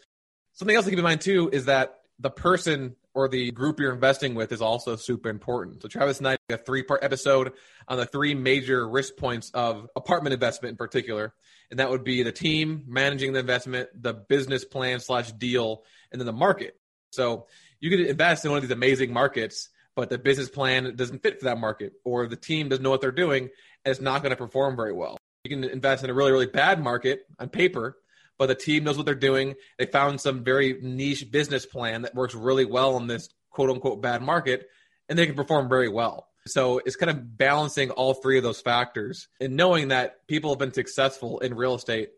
Something 0.54 0.76
else 0.76 0.86
to 0.86 0.92
keep 0.92 1.00
in 1.00 1.04
mind 1.04 1.22
too 1.22 1.50
is 1.52 1.66
that 1.66 2.00
the 2.20 2.30
person 2.30 2.96
or 3.14 3.28
the 3.28 3.52
group 3.52 3.80
you're 3.80 3.94
investing 3.94 4.36
with 4.36 4.52
is 4.52 4.62
also 4.62 4.96
super 4.96 5.30
important. 5.30 5.82
So 5.82 5.88
Travis 5.88 6.20
and 6.20 6.28
I 6.28 6.38
did 6.48 6.60
a 6.60 6.64
three 6.64 6.84
part 6.84 7.04
episode 7.04 7.54
on 7.88 7.98
the 7.98 8.06
three 8.06 8.34
major 8.34 8.88
risk 8.88 9.18
points 9.18 9.52
of 9.54 9.88
apartment 9.96 10.34
investment 10.34 10.72
in 10.72 10.78
particular. 10.78 11.34
And 11.70 11.80
that 11.80 11.90
would 11.90 12.04
be 12.04 12.24
the 12.24 12.32
team 12.32 12.84
managing 12.88 13.34
the 13.34 13.40
investment, 13.40 13.90
the 13.96 14.14
business 14.14 14.66
plan 14.66 15.00
slash 15.00 15.32
deal, 15.32 15.84
and 16.12 16.20
then 16.20 16.26
the 16.26 16.34
market. 16.34 16.76
So 17.12 17.48
you 17.80 17.90
could 17.90 18.02
invest 18.02 18.46
in 18.46 18.52
one 18.52 18.58
of 18.58 18.64
these 18.64 18.72
amazing 18.72 19.14
markets, 19.14 19.70
but 19.96 20.10
the 20.10 20.18
business 20.18 20.50
plan 20.50 20.96
doesn't 20.96 21.24
fit 21.24 21.40
for 21.40 21.46
that 21.46 21.58
market, 21.58 21.94
or 22.04 22.28
the 22.28 22.36
team 22.36 22.70
doesn't 22.70 22.84
know 22.84 22.90
what 22.90 23.02
they're 23.02 23.12
doing 23.12 23.50
and 23.86 23.92
it's 23.92 24.02
not 24.02 24.22
going 24.22 24.32
to 24.32 24.36
perform 24.36 24.76
very 24.76 24.94
well. 24.94 25.18
You 25.44 25.50
can 25.50 25.64
invest 25.64 26.04
in 26.04 26.10
a 26.10 26.14
really, 26.14 26.32
really 26.32 26.46
bad 26.46 26.82
market 26.82 27.26
on 27.40 27.50
paper, 27.50 27.98
but 28.42 28.48
the 28.48 28.56
team 28.56 28.84
knows 28.84 28.98
what 28.98 29.06
they're 29.06 29.14
doing. 29.14 29.54
They 29.78 29.86
found 29.86 30.20
some 30.20 30.44
very 30.44 30.76
niche 30.82 31.30
business 31.30 31.64
plan 31.64 32.02
that 32.02 32.16
works 32.16 32.34
really 32.34 32.66
well 32.66 32.98
in 32.98 33.06
this 33.06 33.30
quote 33.52 33.70
unquote 33.70 34.02
bad 34.02 34.24
market, 34.24 34.68
and 35.08 35.20
they 35.20 35.28
can 35.28 35.36
perform 35.36 35.70
very 35.70 35.90
well. 35.90 36.28
So 36.48 36.82
it's 36.84 36.96
kind 36.96 37.12
of 37.12 37.38
balancing 37.38 37.92
all 37.92 38.16
three 38.16 38.38
of 38.38 38.44
those 38.44 38.60
factors 38.60 39.28
and 39.40 39.56
knowing 39.56 39.90
that 39.90 40.26
people 40.26 40.50
have 40.50 40.58
been 40.58 40.74
successful 40.74 41.38
in 41.38 41.54
real 41.54 41.76
estate 41.76 42.10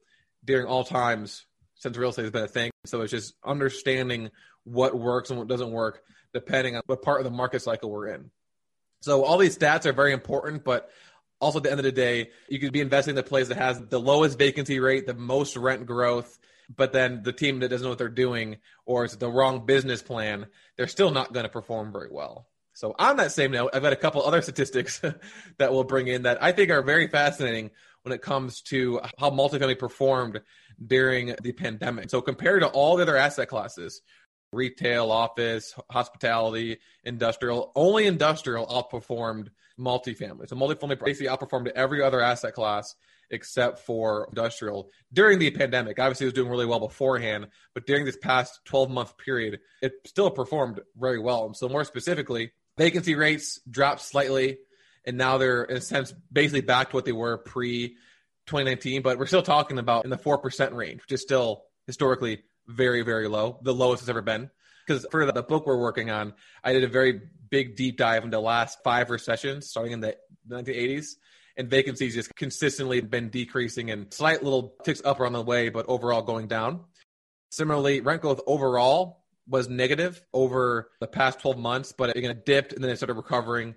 during 0.46 0.66
all 0.66 0.86
times 0.86 1.46
since 1.76 1.98
real 1.98 2.12
estate 2.12 2.22
has 2.22 2.32
been 2.32 2.46
a 2.46 2.48
thing. 2.48 2.72
So 2.86 3.02
it's 3.02 3.12
just 3.12 3.34
understanding 3.44 4.32
what 4.64 4.98
works 4.98 5.30
and 5.30 5.38
what 5.38 5.50
doesn't 5.50 5.72
work 5.72 6.04
depending 6.34 6.78
on 6.78 6.84
what 6.86 7.02
part 7.02 7.20
of 7.20 7.26
the 7.26 7.32
market 7.32 7.64
cycle 7.64 7.92
we're 7.92 8.08
in. 8.08 8.32
So 9.02 9.26
all 9.26 9.38
these 9.38 9.58
stats 9.58 9.86
are 9.86 9.92
very 9.92 10.14
important, 10.14 10.64
but 10.64 10.90
also, 11.44 11.60
at 11.60 11.64
the 11.64 11.72
end 11.72 11.80
of 11.80 11.84
the 11.84 11.92
day, 11.92 12.30
you 12.48 12.60
could 12.60 12.74
be 12.74 12.82
investing 12.82 13.12
in 13.12 13.16
the 13.16 13.24
place 13.24 13.50
that 13.50 13.58
has 13.58 13.80
the 13.80 14.00
lowest 14.00 14.40
vacancy 14.40 14.80
rate, 14.80 15.06
the 15.06 15.14
most 15.14 15.56
rent 15.58 15.86
growth, 15.86 16.40
but 16.76 16.94
then 16.94 17.22
the 17.24 17.34
team 17.34 17.60
that 17.60 17.70
doesn't 17.70 17.84
know 17.84 17.90
what 17.90 17.98
they're 17.98 18.10
doing 18.10 18.58
or 18.86 19.06
it's 19.06 19.16
the 19.16 19.30
wrong 19.30 19.66
business 19.66 20.02
plan, 20.02 20.48
they're 20.78 20.88
still 20.88 21.12
not 21.12 21.34
going 21.34 21.44
to 21.44 21.50
perform 21.50 21.92
very 21.92 22.10
well. 22.12 22.48
So, 22.74 22.96
on 22.98 23.18
that 23.18 23.32
same 23.32 23.52
note, 23.52 23.72
I've 23.74 23.84
got 23.84 23.94
a 23.94 23.98
couple 23.98 24.24
other 24.24 24.42
statistics 24.42 25.00
that 25.58 25.72
we'll 25.72 25.84
bring 25.84 26.08
in 26.08 26.24
that 26.24 26.42
I 26.42 26.52
think 26.52 26.72
are 26.72 26.82
very 26.82 27.08
fascinating 27.08 27.70
when 28.02 28.14
it 28.14 28.22
comes 28.22 28.62
to 28.64 29.00
how 29.18 29.30
multifamily 29.30 29.78
performed 29.78 30.42
during 30.86 31.36
the 31.42 31.52
pandemic. 31.52 32.10
So, 32.10 32.22
compared 32.22 32.62
to 32.62 32.68
all 32.70 32.96
the 32.96 33.04
other 33.04 33.18
asset 33.18 33.48
classes, 33.48 34.02
retail, 34.54 35.12
office, 35.12 35.74
hospitality, 35.90 36.78
industrial. 37.04 37.72
Only 37.76 38.06
industrial 38.06 38.68
outperformed 38.68 39.50
multifamily. 39.80 40.48
So 40.48 40.56
multifamily 40.56 41.04
basically 41.04 41.28
outperformed 41.28 41.70
every 41.76 42.02
other 42.02 42.22
asset 42.22 42.54
class 42.54 42.96
except 43.30 43.80
for 43.80 44.28
industrial 44.30 44.90
during 45.12 45.40
the 45.40 45.50
pandemic. 45.52 46.00
Obviously, 46.00 46.26
it 46.26 46.28
was 46.28 46.34
doing 46.34 46.50
really 46.50 46.66
well 46.66 46.80
beforehand, 46.80 47.48
but 47.74 47.88
during 47.88 48.06
this 48.06 48.18
past 48.18 48.60
12 48.66 48.92
month 48.92 49.18
period, 49.18 49.60
it 49.82 49.94
still 50.06 50.30
performed 50.30 50.80
very 50.96 51.20
well. 51.20 51.46
And 51.46 51.56
so, 51.56 51.68
more 51.68 51.84
specifically, 51.84 52.52
vacancy 52.78 53.16
rates 53.16 53.60
dropped 53.70 54.02
slightly, 54.02 54.60
and 55.06 55.18
now 55.18 55.38
they're, 55.38 55.64
in 55.64 55.78
a 55.78 55.82
sense, 55.82 56.14
basically 56.32 56.62
back 56.62 56.92
to 56.92 56.96
what 56.96 57.06
they 57.06 57.12
were 57.12 57.40
pre 57.40 57.96
2019, 58.46 59.02
but 59.02 59.18
we're 59.18 59.26
still 59.26 59.42
talking 59.42 59.80
about 59.80 60.04
in 60.04 60.10
the 60.10 60.18
4% 60.18 60.74
range, 60.74 61.02
which 61.02 61.14
is 61.14 61.22
still 61.22 61.64
historically 61.88 62.44
very, 62.68 63.02
very 63.02 63.28
low, 63.28 63.60
the 63.62 63.74
lowest 63.74 64.04
it's 64.04 64.10
ever 64.10 64.22
been. 64.22 64.50
Because 64.86 65.06
for 65.12 65.32
the 65.32 65.44
book 65.44 65.66
we're 65.66 65.78
working 65.78 66.10
on, 66.10 66.34
I 66.64 66.74
did 66.74 66.84
a 66.84 66.88
very 66.88 67.22
big 67.50 67.76
deep 67.76 67.98
dive 67.98 68.24
into 68.24 68.38
the 68.38 68.42
last 68.42 68.80
five 68.84 69.10
recessions 69.10 69.70
starting 69.70 69.94
in 69.94 70.00
the 70.02 70.18
1980s. 70.50 71.16
And 71.56 71.70
vacancies 71.70 72.16
just 72.16 72.36
consistently 72.36 73.00
been 73.02 73.30
decreasing 73.30 73.92
and 73.92 74.12
slight 74.12 74.44
little 74.44 74.76
ticks 74.84 75.02
up 75.06 75.20
on 75.20 75.34
the 75.34 75.42
way, 75.42 75.70
but 75.70 75.86
overall 75.88 76.24
going 76.24 76.48
down. 76.48 76.82
Similarly, 77.52 78.02
rent 78.02 78.24
growth 78.24 78.42
overall 78.48 79.24
was 79.48 79.70
negative 79.70 80.24
over 80.34 80.90
the 81.00 81.08
past 81.08 81.40
12 81.40 81.58
months, 81.58 81.92
but 81.92 82.10
it 82.10 82.16
again 82.16 82.42
dipped 82.46 82.74
and 82.74 82.84
then 82.84 82.90
it 82.90 82.98
started 82.98 83.14
recovering. 83.14 83.76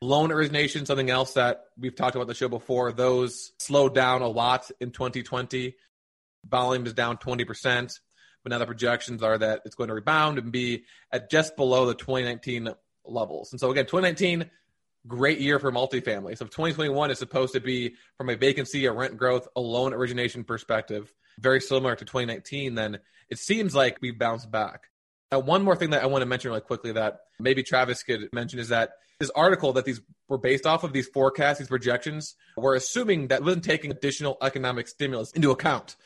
Loan 0.00 0.30
origination, 0.30 0.86
something 0.86 1.10
else 1.10 1.34
that 1.34 1.64
we've 1.76 1.94
talked 1.94 2.14
about 2.14 2.28
the 2.28 2.34
show 2.34 2.48
before, 2.48 2.92
those 2.92 3.52
slowed 3.58 3.94
down 3.94 4.22
a 4.22 4.28
lot 4.28 4.70
in 4.80 4.90
2020. 4.90 5.74
Volume 6.48 6.86
is 6.86 6.94
down 6.94 7.18
20%, 7.18 7.98
but 8.48 8.54
now 8.54 8.58
the 8.58 8.66
projections 8.66 9.22
are 9.22 9.36
that 9.36 9.60
it's 9.66 9.74
going 9.74 9.88
to 9.88 9.94
rebound 9.94 10.38
and 10.38 10.50
be 10.50 10.84
at 11.12 11.30
just 11.30 11.54
below 11.54 11.84
the 11.84 11.94
2019 11.94 12.70
levels. 13.04 13.52
And 13.52 13.60
so 13.60 13.70
again, 13.70 13.84
2019, 13.84 14.50
great 15.06 15.38
year 15.38 15.58
for 15.58 15.70
multifamily. 15.70 16.36
So 16.38 16.46
2021 16.46 17.10
is 17.10 17.18
supposed 17.18 17.52
to 17.52 17.60
be 17.60 17.94
from 18.16 18.30
a 18.30 18.36
vacancy, 18.36 18.86
a 18.86 18.92
rent 18.92 19.18
growth, 19.18 19.48
a 19.54 19.60
loan 19.60 19.92
origination 19.92 20.44
perspective, 20.44 21.12
very 21.38 21.60
similar 21.60 21.94
to 21.94 22.04
2019. 22.04 22.74
Then 22.74 22.98
it 23.28 23.38
seems 23.38 23.74
like 23.74 23.98
we've 24.00 24.18
bounced 24.18 24.50
back. 24.50 24.84
Now, 25.30 25.40
one 25.40 25.62
more 25.62 25.76
thing 25.76 25.90
that 25.90 26.02
I 26.02 26.06
want 26.06 26.22
to 26.22 26.26
mention 26.26 26.50
really 26.50 26.62
quickly 26.62 26.92
that 26.92 27.20
maybe 27.38 27.62
Travis 27.62 28.02
could 28.02 28.30
mention 28.32 28.58
is 28.58 28.70
that 28.70 28.92
this 29.20 29.30
article 29.30 29.74
that 29.74 29.84
these 29.84 30.00
were 30.28 30.38
based 30.38 30.64
off 30.64 30.84
of 30.84 30.94
these 30.94 31.08
forecasts, 31.08 31.58
these 31.58 31.68
projections, 31.68 32.34
we're 32.56 32.76
assuming 32.76 33.28
that 33.28 33.42
wasn't 33.42 33.64
taking 33.64 33.90
additional 33.90 34.38
economic 34.40 34.88
stimulus 34.88 35.32
into 35.32 35.50
account. 35.50 35.96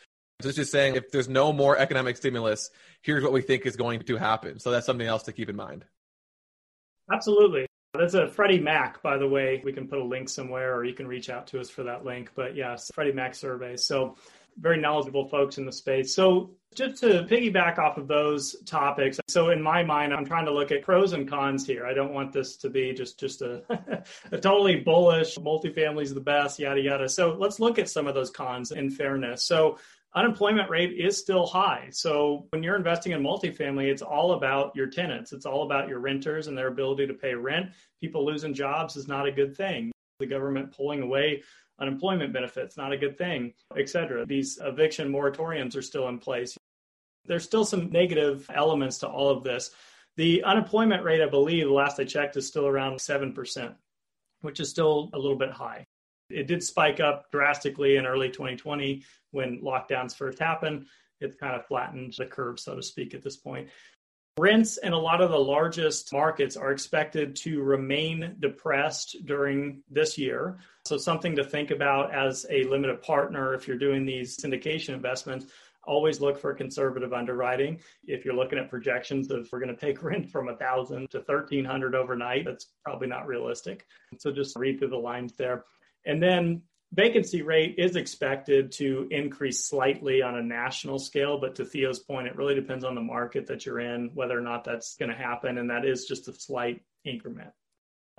It's 0.47 0.57
just 0.57 0.73
saying 0.73 0.97
if 0.97 1.11
there's 1.11 1.29
no 1.29 1.53
more 1.53 1.77
economic 1.77 2.17
stimulus, 2.17 2.71
here's 3.03 3.23
what 3.23 3.33
we 3.33 3.43
think 3.43 3.67
is 3.67 3.77
going 3.77 4.01
to 4.01 4.17
happen. 4.17 4.59
So 4.59 4.71
that's 4.71 4.87
something 4.87 5.07
else 5.07 5.25
to 5.25 5.33
keep 5.33 5.49
in 5.49 5.57
mind. 5.57 5.85
Absolutely. 7.13 7.67
That's 7.95 8.15
a 8.15 8.27
Freddie 8.27 8.61
Mac, 8.61 9.03
by 9.03 9.19
the 9.19 9.29
way. 9.29 9.61
We 9.65 9.73
can 9.73 9.87
put 9.87 9.99
a 9.99 10.05
link 10.05 10.29
somewhere 10.29 10.75
or 10.75 10.85
you 10.85 10.95
can 10.95 11.07
reach 11.07 11.29
out 11.29 11.47
to 11.49 11.61
us 11.61 11.69
for 11.69 11.83
that 11.83 12.05
link. 12.05 12.31
But 12.35 12.57
yes, 12.57 12.91
Freddie 12.95 13.13
Mac 13.13 13.35
survey. 13.35 13.77
So 13.77 14.17
very 14.59 14.81
knowledgeable 14.81 15.29
folks 15.29 15.59
in 15.59 15.67
the 15.67 15.73
space. 15.73 16.15
So 16.15 16.55
just 16.75 17.03
to 17.03 17.25
piggyback 17.25 17.79
off 17.79 17.99
of 17.99 18.09
those 18.09 18.57
topics. 18.65 19.21
So 19.29 19.51
in 19.51 19.61
my 19.61 19.83
mind, 19.83 20.15
I'm 20.15 20.25
trying 20.25 20.47
to 20.47 20.53
look 20.53 20.73
at 20.73 20.83
pros 20.83 21.13
and 21.13 21.29
cons 21.29 21.67
here. 21.67 21.87
I 21.87 21.93
don't 21.93 22.13
want 22.13 22.33
this 22.33 22.57
to 22.59 22.71
be 22.71 22.93
just 22.93 23.21
just 23.21 23.43
a, 23.43 23.63
a 24.33 24.39
totally 24.39 24.77
bullish 24.77 25.37
multifamily 25.37 26.03
is 26.03 26.15
the 26.15 26.21
best, 26.21 26.59
yada 26.59 26.81
yada. 26.81 27.09
So 27.09 27.37
let's 27.39 27.61
look 27.61 27.79
at 27.79 27.89
some 27.89 28.07
of 28.07 28.15
those 28.15 28.31
cons 28.31 28.73
in 28.73 28.91
fairness. 28.91 29.45
So 29.45 29.79
unemployment 30.15 30.69
rate 30.71 30.93
is 30.93 31.19
still 31.19 31.47
high. 31.47 31.89
So 31.91 32.47
when 32.51 32.63
you're 32.63 32.77
investing 32.77 33.13
in 33.13 33.23
multifamily, 33.23 33.91
it's 33.91 34.03
all 34.03 34.33
about 34.33 34.77
your 34.77 34.89
tenants. 34.89 35.33
It's 35.33 35.47
all 35.47 35.63
about 35.63 35.89
your 35.89 36.01
renters 36.01 36.47
and 36.47 36.57
their 36.57 36.69
ability 36.69 37.07
to 37.07 37.15
pay 37.15 37.35
rent. 37.35 37.71
People 38.01 38.27
losing 38.27 38.55
jobs 38.55 38.97
is 38.97 39.09
not 39.09 39.27
a 39.27 39.33
good 39.33 39.57
thing. 39.57 39.91
The 40.19 40.27
government 40.27 40.77
pulling 40.77 41.03
away 41.03 41.43
unemployment 41.81 42.33
benefits, 42.33 42.77
not 42.77 42.93
a 42.93 42.99
good 42.99 43.19
thing, 43.19 43.55
et 43.77 43.89
cetera. 43.89 44.27
These 44.27 44.59
eviction 44.63 45.11
moratoriums 45.11 45.77
are 45.77 45.83
still 45.83 46.09
in 46.09 46.19
place. 46.19 46.57
There's 47.25 47.45
still 47.45 47.65
some 47.65 47.91
negative 47.91 48.49
elements 48.53 48.99
to 48.99 49.09
all 49.09 49.31
of 49.31 49.43
this. 49.43 49.71
The 50.17 50.45
unemployment 50.45 51.05
rate, 51.05 51.23
I 51.23 51.29
believe, 51.29 51.67
the 51.67 51.73
last 51.73 51.99
I 51.99 52.05
checked, 52.05 52.37
is 52.37 52.47
still 52.47 52.67
around 52.67 52.97
7%, 52.97 53.75
which 54.43 54.61
is 54.61 54.69
still 54.69 55.09
a 55.13 55.19
little 55.19 55.39
bit 55.39 55.51
high. 55.51 55.87
It 56.33 56.47
did 56.47 56.63
spike 56.63 57.01
up 57.01 57.31
drastically 57.31 57.97
in 57.97 58.07
early 58.07 58.31
2020 58.31 59.05
when 59.31 59.61
lockdowns 59.61 60.17
first 60.17 60.39
happened. 60.39 60.87
It's 61.21 61.37
kind 61.37 61.55
of 61.55 61.67
flattened 61.67 62.15
the 62.19 62.27
curve, 62.27 62.59
so 62.59 62.75
to 62.75 62.83
speak, 62.83 63.15
at 63.15 63.23
this 63.23 63.37
point. 63.37 63.69
Rents 64.39 64.79
in 64.79 64.95
a 64.95 64.99
lot 64.99 65.21
of 65.21 65.31
the 65.31 65.39
largest 65.39 66.11
markets 66.11 66.57
are 66.57 66.73
expected 66.73 67.37
to 67.37 67.63
remain 67.63 68.37
depressed 68.41 69.17
during 69.27 69.83
this 69.91 70.17
year. 70.17 70.59
So, 70.87 70.97
something 70.97 71.37
to 71.37 71.45
think 71.45 71.71
about 71.71 72.15
as 72.15 72.47
a 72.49 72.65
limited 72.65 73.03
partner 73.03 73.53
if 73.53 73.69
you're 73.69 73.77
doing 73.77 74.07
these 74.07 74.39
syndication 74.39 74.95
investments. 74.95 75.47
Always 75.85 76.21
look 76.21 76.39
for 76.39 76.55
conservative 76.55 77.13
underwriting. 77.13 77.81
If 78.07 78.25
you're 78.25 78.35
looking 78.35 78.59
at 78.59 78.71
projections 78.71 79.31
of 79.31 79.49
we're 79.53 79.61
going 79.61 79.75
to 79.75 79.81
take 79.81 80.03
rent 80.03 80.31
from 80.31 80.49
a 80.49 80.57
thousand 80.57 81.11
to 81.11 81.21
thirteen 81.21 81.67
hundred 81.67 81.95
overnight, 81.95 82.47
that's 82.47 82.69
probably 82.83 83.09
not 83.09 83.27
realistic. 83.27 83.85
So 84.17 84.33
just 84.33 84.57
read 84.57 84.79
through 84.79 84.89
the 84.89 84.97
lines 84.97 85.35
there. 85.35 85.65
And 86.05 86.23
then 86.23 86.63
vacancy 86.93 87.43
rate 87.43 87.77
is 87.79 87.97
expected 87.97 88.73
to 88.73 89.09
increase 89.11 89.65
slightly 89.65 90.23
on 90.23 90.37
a 90.37 90.43
national 90.43 90.99
scale, 90.99 91.39
but 91.39 91.55
to 91.57 91.65
Theo's 91.65 91.99
point, 91.99 92.27
it 92.27 92.37
really 92.37 92.55
depends 92.55 92.85
on 92.85 92.95
the 92.95 93.01
market 93.01 93.47
that 93.47 93.65
you're 93.65 93.81
in, 93.81 94.11
whether 94.15 94.37
or 94.37 94.43
not 94.43 94.65
that's 94.65 94.97
going 94.97 95.11
to 95.11 95.17
happen. 95.17 95.59
And 95.59 95.71
that 95.71 95.85
is 95.85 96.05
just 96.05 96.29
a 96.29 96.33
slight 96.33 96.83
increment. 97.05 97.51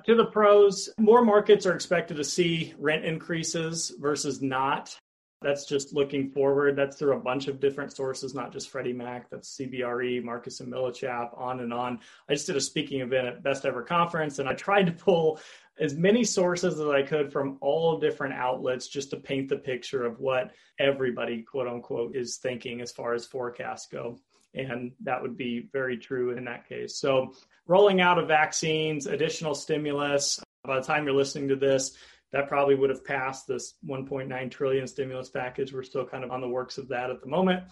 To 0.05 0.15
the 0.15 0.25
pros, 0.25 0.89
more 0.97 1.23
markets 1.23 1.65
are 1.65 1.75
expected 1.75 2.17
to 2.17 2.23
see 2.23 2.73
rent 2.77 3.05
increases 3.05 3.93
versus 3.99 4.41
not. 4.41 4.97
That's 5.43 5.65
just 5.65 5.93
looking 5.93 6.29
forward. 6.29 6.75
That's 6.75 6.97
through 6.97 7.15
a 7.15 7.19
bunch 7.19 7.47
of 7.47 7.59
different 7.59 7.93
sources, 7.93 8.33
not 8.33 8.51
just 8.51 8.69
Freddie 8.69 8.93
Mac. 8.93 9.29
That's 9.29 9.57
CBRE, 9.57 10.23
Marcus 10.23 10.59
and 10.59 10.71
Millichap, 10.71 11.37
on 11.39 11.59
and 11.59 11.73
on. 11.73 11.99
I 12.29 12.33
just 12.33 12.47
did 12.47 12.55
a 12.55 12.61
speaking 12.61 13.01
event 13.01 13.27
at 13.27 13.43
Best 13.43 13.65
Ever 13.65 13.83
Conference, 13.83 14.39
and 14.39 14.47
I 14.47 14.53
tried 14.53 14.87
to 14.87 14.91
pull 14.91 15.39
as 15.79 15.95
many 15.95 16.23
sources 16.23 16.79
as 16.79 16.87
I 16.87 17.01
could 17.01 17.31
from 17.31 17.57
all 17.61 17.99
different 17.99 18.35
outlets 18.35 18.87
just 18.87 19.09
to 19.09 19.17
paint 19.17 19.49
the 19.49 19.57
picture 19.57 20.05
of 20.05 20.19
what 20.19 20.51
everybody, 20.79 21.41
quote 21.41 21.67
unquote, 21.67 22.15
is 22.15 22.37
thinking 22.37 22.81
as 22.81 22.91
far 22.91 23.13
as 23.13 23.25
forecasts 23.25 23.87
go. 23.87 24.19
And 24.53 24.91
that 25.01 25.21
would 25.21 25.35
be 25.35 25.67
very 25.73 25.97
true 25.97 26.37
in 26.37 26.45
that 26.45 26.69
case. 26.69 26.95
So, 26.97 27.33
rolling 27.65 28.01
out 28.01 28.19
of 28.19 28.27
vaccines, 28.27 29.07
additional 29.07 29.55
stimulus, 29.55 30.39
by 30.63 30.79
the 30.79 30.85
time 30.85 31.05
you're 31.05 31.15
listening 31.15 31.49
to 31.49 31.55
this, 31.55 31.97
that 32.33 32.49
probably 32.49 32.75
would 32.75 32.89
have 32.89 33.05
passed 33.05 33.47
this 33.47 33.75
1.9 33.87 34.51
trillion 34.51 34.87
stimulus 34.87 35.29
package. 35.29 35.71
We're 35.71 35.83
still 35.83 36.05
kind 36.05 36.25
of 36.25 36.31
on 36.31 36.41
the 36.41 36.49
works 36.49 36.77
of 36.77 36.89
that 36.89 37.09
at 37.09 37.21
the 37.21 37.27
moment 37.27 37.63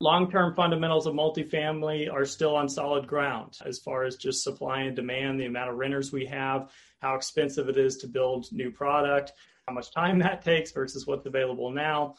long 0.00 0.30
term 0.30 0.54
fundamentals 0.54 1.06
of 1.06 1.14
multifamily 1.14 2.12
are 2.12 2.24
still 2.24 2.54
on 2.54 2.68
solid 2.68 3.06
ground 3.06 3.58
as 3.64 3.78
far 3.78 4.04
as 4.04 4.16
just 4.16 4.42
supply 4.42 4.82
and 4.82 4.96
demand, 4.96 5.40
the 5.40 5.46
amount 5.46 5.70
of 5.70 5.76
renters 5.76 6.12
we 6.12 6.26
have, 6.26 6.70
how 7.00 7.14
expensive 7.14 7.68
it 7.68 7.76
is 7.76 7.96
to 7.98 8.06
build 8.06 8.46
new 8.52 8.70
product, 8.70 9.32
how 9.66 9.74
much 9.74 9.92
time 9.92 10.18
that 10.18 10.42
takes 10.42 10.72
versus 10.72 11.06
what's 11.06 11.26
available 11.26 11.70
now. 11.70 12.14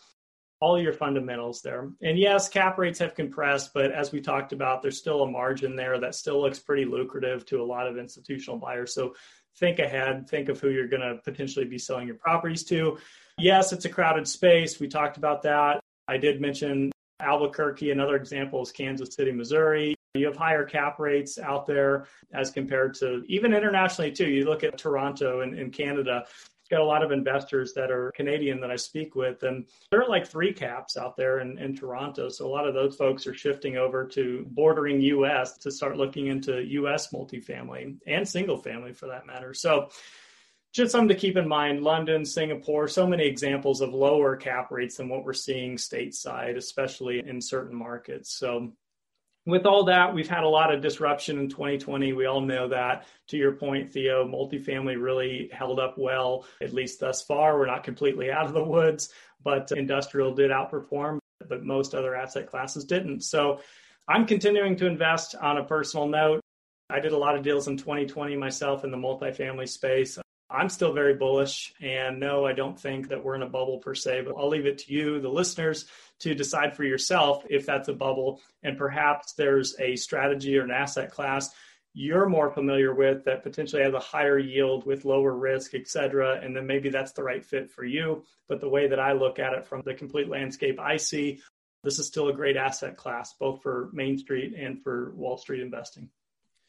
All 0.60 0.82
your 0.82 0.94
fundamentals 0.94 1.62
there. 1.62 1.92
And 2.02 2.18
yes, 2.18 2.50
cap 2.50 2.80
rates 2.80 2.98
have 2.98 3.14
compressed, 3.14 3.76
but 3.76 3.92
as 3.92 4.12
we 4.12 4.22
talked 4.22 4.54
about, 4.54 4.82
there's 4.82 4.98
still 4.98 5.22
a 5.22 5.30
margin 5.30 5.76
there 5.76 6.00
that 6.00 6.16
still 6.16 6.42
looks 6.42 6.58
pretty 6.58 6.84
lucrative 6.84 7.46
to 7.46 7.62
a 7.62 7.64
lot 7.64 7.86
of 7.86 8.00
institutional 8.00 8.58
buyers. 8.58 8.92
So 8.92 9.14
think 9.58 9.80
ahead, 9.80 10.30
think 10.30 10.50
of 10.50 10.60
who 10.60 10.70
you're 10.70 10.88
going 10.88 11.02
to 11.02 11.22
potentially 11.24 11.66
be 11.66 11.78
selling 11.78 12.08
your 12.08 12.16
properties 12.16 12.64
to. 12.66 12.98
Yes, 13.38 13.74
it's 13.74 13.86
a 13.86 13.90
crowded 13.90 14.28
space. 14.28 14.80
We 14.80 14.88
talked 14.88 15.18
about 15.18 15.42
that. 15.44 15.80
I 16.08 16.18
did 16.18 16.40
mention 16.42 16.92
Albuquerque, 17.20 17.92
another 17.92 18.16
example 18.16 18.62
is 18.62 18.72
Kansas 18.72 19.16
City, 19.16 19.32
Missouri. 19.32 19.96
You 20.14 20.26
have 20.28 20.38
higher 20.38 20.64
cap 20.64 21.00
rates 21.00 21.38
out 21.38 21.66
there 21.66 22.06
as 22.34 22.52
compared 22.52 22.94
to 22.96 23.24
even 23.28 23.54
internationally, 23.54 24.12
too. 24.12 24.30
You 24.30 24.46
look 24.46 24.64
at 24.64 24.78
Toronto 24.78 25.42
and 25.42 25.58
in 25.58 25.72
Canada, 25.72 26.26
got 26.70 26.82
a 26.82 26.86
lot 26.86 27.04
of 27.04 27.12
investors 27.12 27.74
that 27.74 27.92
are 27.92 28.12
Canadian 28.16 28.60
that 28.62 28.72
I 28.72 28.76
speak 28.76 29.16
with, 29.16 29.44
and 29.44 29.66
there 29.92 30.02
are 30.02 30.10
like 30.10 30.28
three 30.28 30.54
caps 30.54 30.98
out 30.98 31.16
there 31.18 31.40
in, 31.40 31.58
in 31.58 31.76
Toronto. 31.76 32.30
So 32.30 32.46
a 32.46 32.50
lot 32.50 32.68
of 32.68 32.74
those 32.74 32.96
folks 32.96 33.28
are 33.28 33.34
shifting 33.34 33.78
over 33.78 34.06
to 34.08 34.46
bordering 34.50 35.02
US 35.02 35.58
to 35.60 35.72
start 35.72 35.98
looking 35.98 36.28
into 36.28 36.64
US 36.64 37.12
multifamily 37.12 37.98
and 38.06 38.28
single 38.28 38.58
family 38.58 38.94
for 38.94 39.08
that 39.08 39.26
matter. 39.26 39.54
So 39.54 39.90
just 40.74 40.92
something 40.92 41.08
to 41.10 41.16
keep 41.16 41.38
in 41.38 41.48
mind 41.48 41.84
London, 41.84 42.24
Singapore, 42.24 42.88
so 42.88 43.08
many 43.08 43.26
examples 43.26 43.82
of 43.82 43.94
lower 43.94 44.36
cap 44.36 44.72
rates 44.72 44.98
than 44.98 45.10
what 45.10 45.24
we're 45.24 45.34
seeing 45.34 45.76
stateside, 45.76 46.56
especially 46.56 47.28
in 47.28 47.42
certain 47.42 47.76
markets. 47.76 48.34
So, 48.34 48.74
with 49.48 49.66
all 49.66 49.86
that, 49.86 50.14
we've 50.14 50.28
had 50.28 50.44
a 50.44 50.50
lot 50.50 50.74
of 50.74 50.82
disruption 50.82 51.40
in 51.40 51.50
2020. 51.50 52.12
We 52.12 52.26
all 52.26 52.42
know 52.42 52.68
that. 52.68 53.08
To 53.30 53.38
your 53.38 53.54
point, 53.54 53.92
Theo, 53.92 54.28
multifamily 54.28 55.02
really 55.02 55.50
held 55.52 55.80
up 55.80 55.98
well, 55.98 56.46
at 56.62 56.74
least 56.74 57.00
thus 57.00 57.22
far. 57.22 57.58
We're 57.58 57.66
not 57.66 57.84
completely 57.84 58.30
out 58.32 58.46
of 58.46 58.54
the 58.54 58.64
woods, 58.64 59.10
but 59.44 59.72
industrial 59.72 60.36
did 60.36 60.52
outperform, 60.52 61.20
but 61.48 61.64
most 61.64 61.96
other 61.96 62.14
asset 62.14 62.48
classes 62.48 62.84
didn't. 62.84 63.22
So, 63.22 63.62
I'm 64.10 64.26
continuing 64.26 64.78
to 64.78 64.86
invest 64.86 65.36
on 65.36 65.58
a 65.58 65.66
personal 65.66 66.08
note. 66.08 66.40
I 66.90 67.02
did 67.02 67.12
a 67.12 67.18
lot 67.18 67.36
of 67.36 67.44
deals 67.44 67.68
in 67.68 67.76
2020 67.76 68.38
myself 68.38 68.86
in 68.86 68.92
the 68.92 68.98
multifamily 68.98 69.68
space. 69.68 70.18
I'm 70.50 70.70
still 70.70 70.94
very 70.94 71.16
bullish. 71.16 71.74
And 71.82 72.20
no, 72.20 72.46
I 72.46 72.54
don't 72.54 72.80
think 72.80 73.10
that 73.10 73.24
we're 73.24 73.36
in 73.36 73.44
a 73.44 73.50
bubble 73.50 73.80
per 73.80 73.96
se, 73.96 74.22
but 74.22 74.36
I'll 74.38 74.50
leave 74.50 74.66
it 74.66 74.80
to 74.80 74.94
you, 74.94 75.20
the 75.20 75.30
listeners, 75.30 75.86
to 76.20 76.34
decide 76.34 76.76
for 76.76 76.84
yourself 76.84 77.44
if 77.50 77.66
that's 77.66 77.90
a 77.90 77.94
bubble. 77.94 78.42
And 78.64 78.78
perhaps 78.78 79.34
there's 79.34 79.80
a 79.80 79.96
strategy 79.96 80.58
or 80.58 80.64
an 80.64 80.72
asset 80.72 81.12
class 81.12 81.54
you're 82.00 82.30
more 82.30 82.52
familiar 82.52 82.94
with 82.94 83.26
that 83.26 83.42
potentially 83.42 83.82
has 83.82 83.96
a 83.96 84.00
higher 84.00 84.38
yield 84.38 84.86
with 84.86 85.04
lower 85.04 85.34
risk, 85.34 85.74
et 85.74 85.88
cetera. 85.88 86.40
And 86.40 86.56
then 86.56 86.68
maybe 86.68 86.90
that's 86.90 87.14
the 87.14 87.24
right 87.24 87.44
fit 87.44 87.72
for 87.72 87.84
you. 87.84 88.24
But 88.48 88.62
the 88.62 88.70
way 88.70 88.88
that 88.88 89.00
I 89.00 89.14
look 89.14 89.40
at 89.40 89.54
it 89.54 89.66
from 89.66 89.82
the 89.84 89.96
complete 89.96 90.30
landscape 90.30 90.80
I 90.80 90.98
see, 90.98 91.42
this 91.84 91.98
is 91.98 92.06
still 92.06 92.28
a 92.28 92.34
great 92.34 92.56
asset 92.56 92.98
class, 92.98 93.34
both 93.40 93.64
for 93.64 93.90
Main 93.94 94.20
Street 94.20 94.54
and 94.56 94.80
for 94.84 95.12
Wall 95.16 95.38
Street 95.38 95.60
investing. 95.60 96.08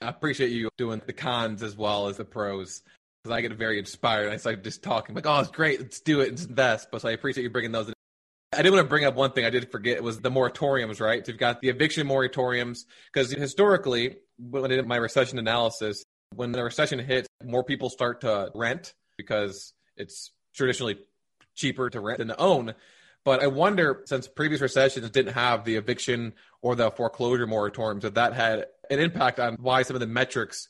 I 0.00 0.08
appreciate 0.08 0.50
you 0.50 0.70
doing 0.78 1.02
the 1.04 1.12
cons 1.12 1.62
as 1.62 1.76
well 1.76 2.08
as 2.08 2.16
the 2.16 2.24
pros 2.24 2.80
because 3.22 3.36
I 3.36 3.40
get 3.40 3.52
very 3.52 3.78
inspired. 3.78 4.32
I 4.32 4.36
start 4.36 4.64
just 4.64 4.82
talking 4.82 5.14
like, 5.14 5.26
"Oh, 5.26 5.40
it's 5.40 5.50
great, 5.50 5.80
let's 5.80 6.00
do 6.00 6.20
it, 6.20 6.30
let's 6.30 6.44
invest." 6.44 6.88
But 6.90 7.02
so 7.02 7.08
I 7.08 7.12
appreciate 7.12 7.44
you 7.44 7.50
bringing 7.50 7.72
those. 7.72 7.88
In. 7.88 7.94
I 8.52 8.62
did 8.62 8.72
want 8.72 8.82
to 8.84 8.88
bring 8.88 9.04
up 9.04 9.14
one 9.14 9.32
thing 9.32 9.44
I 9.44 9.50
did 9.50 9.70
forget. 9.70 10.02
Was 10.02 10.20
the 10.20 10.30
moratoriums, 10.30 11.00
right? 11.00 11.24
So 11.24 11.32
you've 11.32 11.38
got 11.38 11.60
the 11.60 11.68
eviction 11.68 12.06
moratoriums 12.06 12.84
because 13.12 13.30
historically, 13.30 14.16
when 14.38 14.64
I 14.64 14.68
did 14.68 14.86
my 14.86 14.96
recession 14.96 15.38
analysis, 15.38 16.02
when 16.34 16.52
the 16.52 16.62
recession 16.62 16.98
hits, 16.98 17.28
more 17.44 17.64
people 17.64 17.90
start 17.90 18.22
to 18.22 18.50
rent 18.54 18.94
because 19.16 19.72
it's 19.96 20.32
traditionally 20.54 20.98
cheaper 21.54 21.90
to 21.90 22.00
rent 22.00 22.18
than 22.18 22.28
to 22.28 22.40
own. 22.40 22.74
But 23.24 23.42
I 23.42 23.48
wonder, 23.48 24.02
since 24.06 24.26
previous 24.26 24.60
recessions 24.60 25.10
didn't 25.10 25.34
have 25.34 25.64
the 25.64 25.76
eviction 25.76 26.32
or 26.62 26.74
the 26.74 26.90
foreclosure 26.90 27.46
moratoriums, 27.46 28.02
that 28.02 28.14
that 28.14 28.32
had 28.32 28.66
an 28.90 29.00
impact 29.00 29.38
on 29.38 29.56
why 29.60 29.82
some 29.82 29.96
of 29.96 30.00
the 30.00 30.06
metrics 30.06 30.68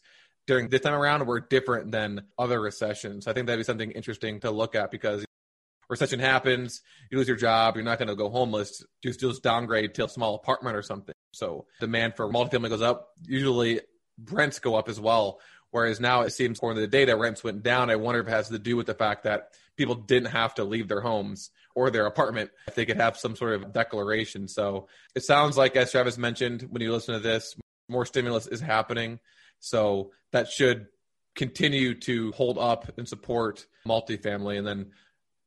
during 0.48 0.68
this 0.68 0.80
time 0.80 0.94
around 0.94 1.26
were 1.26 1.40
different 1.40 1.92
than 1.92 2.22
other 2.38 2.60
recessions. 2.60 3.28
I 3.28 3.34
think 3.34 3.46
that'd 3.46 3.60
be 3.60 3.64
something 3.64 3.90
interesting 3.92 4.40
to 4.40 4.50
look 4.50 4.74
at 4.74 4.90
because 4.90 5.24
recession 5.90 6.18
happens, 6.18 6.80
you 7.10 7.18
lose 7.18 7.28
your 7.28 7.36
job, 7.36 7.76
you're 7.76 7.84
not 7.84 7.98
going 7.98 8.08
to 8.08 8.16
go 8.16 8.30
homeless, 8.30 8.82
you 9.02 9.12
just 9.12 9.42
downgrade 9.42 9.94
to 9.94 10.06
a 10.06 10.08
small 10.08 10.34
apartment 10.34 10.74
or 10.74 10.82
something. 10.82 11.14
So 11.32 11.66
demand 11.80 12.16
for 12.16 12.32
multifamily 12.32 12.70
goes 12.70 12.80
up. 12.80 13.10
Usually 13.24 13.82
rents 14.30 14.58
go 14.58 14.74
up 14.74 14.88
as 14.88 14.98
well. 14.98 15.38
Whereas 15.70 16.00
now 16.00 16.22
it 16.22 16.30
seems, 16.30 16.58
according 16.58 16.76
to 16.76 16.80
the 16.80 16.86
data, 16.86 17.14
rents 17.14 17.44
went 17.44 17.62
down. 17.62 17.90
I 17.90 17.96
wonder 17.96 18.20
if 18.20 18.26
it 18.26 18.30
has 18.30 18.48
to 18.48 18.58
do 18.58 18.74
with 18.74 18.86
the 18.86 18.94
fact 18.94 19.24
that 19.24 19.50
people 19.76 19.96
didn't 19.96 20.30
have 20.30 20.54
to 20.54 20.64
leave 20.64 20.88
their 20.88 21.02
homes 21.02 21.50
or 21.74 21.90
their 21.90 22.06
apartment 22.06 22.50
if 22.66 22.74
they 22.74 22.86
could 22.86 22.96
have 22.96 23.18
some 23.18 23.36
sort 23.36 23.52
of 23.52 23.74
declaration. 23.74 24.48
So 24.48 24.88
it 25.14 25.24
sounds 25.24 25.58
like, 25.58 25.76
as 25.76 25.90
Travis 25.90 26.16
mentioned, 26.16 26.62
when 26.70 26.80
you 26.80 26.90
listen 26.90 27.12
to 27.12 27.20
this, 27.20 27.54
more 27.90 28.06
stimulus 28.06 28.46
is 28.46 28.60
happening. 28.60 29.20
So 29.60 30.12
that 30.32 30.48
should 30.48 30.86
continue 31.34 31.94
to 31.94 32.32
hold 32.32 32.58
up 32.58 32.90
and 32.98 33.08
support 33.08 33.66
multifamily. 33.86 34.58
And 34.58 34.66
then 34.66 34.90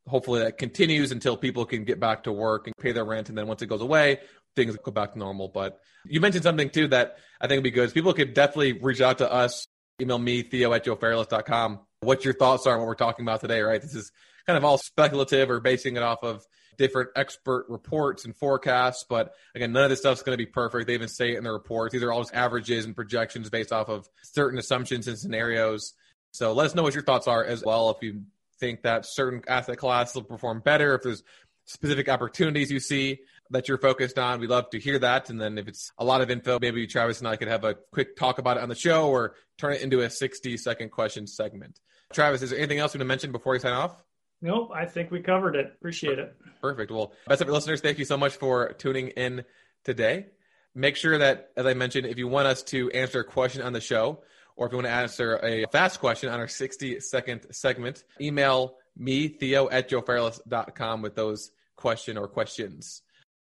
hopefully 0.07 0.41
that 0.41 0.57
continues 0.57 1.11
until 1.11 1.37
people 1.37 1.65
can 1.65 1.83
get 1.83 1.99
back 1.99 2.23
to 2.23 2.31
work 2.31 2.67
and 2.67 2.75
pay 2.77 2.91
their 2.91 3.05
rent. 3.05 3.29
And 3.29 3.37
then 3.37 3.47
once 3.47 3.61
it 3.61 3.67
goes 3.67 3.81
away, 3.81 4.19
things 4.55 4.75
go 4.77 4.91
back 4.91 5.13
to 5.13 5.19
normal. 5.19 5.49
But 5.49 5.79
you 6.05 6.21
mentioned 6.21 6.43
something 6.43 6.69
too 6.69 6.87
that 6.89 7.17
I 7.39 7.47
think 7.47 7.57
would 7.57 7.63
be 7.63 7.71
good. 7.71 7.93
People 7.93 8.13
could 8.13 8.33
definitely 8.33 8.73
reach 8.73 9.01
out 9.01 9.19
to 9.19 9.31
us. 9.31 9.67
Email 10.01 10.17
me, 10.17 10.41
theo 10.41 10.73
at 10.73 10.85
joefairless.com. 10.85 11.79
What 11.99 12.25
your 12.25 12.33
thoughts 12.33 12.65
are 12.65 12.73
on 12.73 12.79
what 12.79 12.87
we're 12.87 12.95
talking 12.95 13.23
about 13.23 13.41
today, 13.41 13.61
right? 13.61 13.81
This 13.81 13.93
is 13.93 14.11
kind 14.47 14.57
of 14.57 14.65
all 14.65 14.77
speculative 14.77 15.49
or 15.51 15.59
basing 15.59 15.97
it 15.97 16.03
off 16.03 16.23
of 16.23 16.43
different 16.81 17.11
expert 17.15 17.67
reports 17.69 18.25
and 18.25 18.35
forecasts. 18.35 19.05
But 19.07 19.33
again, 19.53 19.71
none 19.71 19.83
of 19.83 19.91
this 19.91 19.99
stuff's 19.99 20.23
going 20.23 20.35
to 20.35 20.43
be 20.43 20.49
perfect. 20.49 20.87
They 20.87 20.95
even 20.95 21.07
say 21.07 21.33
it 21.33 21.37
in 21.37 21.43
the 21.43 21.51
reports. 21.51 21.93
These 21.93 22.01
are 22.01 22.11
all 22.11 22.21
just 22.21 22.33
averages 22.33 22.85
and 22.85 22.95
projections 22.95 23.51
based 23.51 23.71
off 23.71 23.87
of 23.87 24.09
certain 24.23 24.57
assumptions 24.57 25.07
and 25.07 25.17
scenarios. 25.17 25.93
So 26.31 26.53
let 26.53 26.65
us 26.65 26.73
know 26.73 26.81
what 26.81 26.95
your 26.95 27.03
thoughts 27.03 27.27
are 27.27 27.45
as 27.45 27.63
well. 27.63 27.91
If 27.91 27.97
you 28.01 28.23
think 28.59 28.81
that 28.81 29.05
certain 29.05 29.43
asset 29.47 29.77
classes 29.77 30.15
will 30.15 30.23
perform 30.23 30.61
better, 30.61 30.95
if 30.95 31.03
there's 31.03 31.23
specific 31.65 32.09
opportunities 32.09 32.71
you 32.71 32.79
see 32.79 33.19
that 33.51 33.67
you're 33.67 33.77
focused 33.77 34.17
on, 34.17 34.39
we'd 34.39 34.49
love 34.49 34.71
to 34.71 34.79
hear 34.79 34.97
that. 34.97 35.29
And 35.29 35.39
then 35.39 35.59
if 35.59 35.67
it's 35.67 35.91
a 35.99 36.03
lot 36.03 36.21
of 36.21 36.31
info, 36.31 36.57
maybe 36.59 36.87
Travis 36.87 37.19
and 37.19 37.27
I 37.27 37.35
could 37.35 37.47
have 37.47 37.63
a 37.63 37.75
quick 37.91 38.15
talk 38.15 38.39
about 38.39 38.57
it 38.57 38.63
on 38.63 38.69
the 38.69 38.75
show 38.75 39.09
or 39.09 39.35
turn 39.59 39.73
it 39.73 39.83
into 39.83 40.01
a 40.01 40.09
60 40.09 40.57
second 40.57 40.89
question 40.89 41.27
segment. 41.27 41.79
Travis, 42.11 42.41
is 42.41 42.49
there 42.49 42.57
anything 42.57 42.79
else 42.79 42.95
you 42.95 42.97
want 42.97 43.05
to 43.05 43.07
mention 43.07 43.31
before 43.31 43.53
we 43.53 43.59
sign 43.59 43.73
off? 43.73 43.95
Nope, 44.41 44.71
I 44.73 44.85
think 44.85 45.11
we 45.11 45.21
covered 45.21 45.55
it. 45.55 45.73
Appreciate 45.77 46.17
it. 46.17 46.35
Perfect. 46.61 46.91
Well, 46.91 47.13
best 47.27 47.41
ever, 47.41 47.51
listeners. 47.51 47.81
Thank 47.81 47.99
you 47.99 48.05
so 48.05 48.17
much 48.17 48.35
for 48.35 48.73
tuning 48.73 49.09
in 49.09 49.45
today. 49.83 50.27
Make 50.73 50.95
sure 50.95 51.17
that, 51.17 51.51
as 51.55 51.65
I 51.65 51.73
mentioned, 51.73 52.07
if 52.07 52.17
you 52.17 52.27
want 52.27 52.47
us 52.47 52.63
to 52.63 52.89
answer 52.91 53.19
a 53.19 53.23
question 53.23 53.61
on 53.61 53.73
the 53.73 53.81
show, 53.81 54.23
or 54.55 54.65
if 54.65 54.71
you 54.71 54.77
want 54.77 54.87
to 54.87 54.93
answer 54.93 55.37
a 55.43 55.65
fast 55.71 55.99
question 55.99 56.29
on 56.29 56.39
our 56.39 56.47
60 56.47 56.99
second 57.01 57.45
segment, 57.51 58.03
email 58.19 58.77
me, 58.97 59.27
Theo 59.27 59.69
at 59.69 59.89
joefairless.com 59.89 61.01
with 61.01 61.15
those 61.15 61.51
question 61.75 62.17
or 62.17 62.27
questions. 62.27 63.01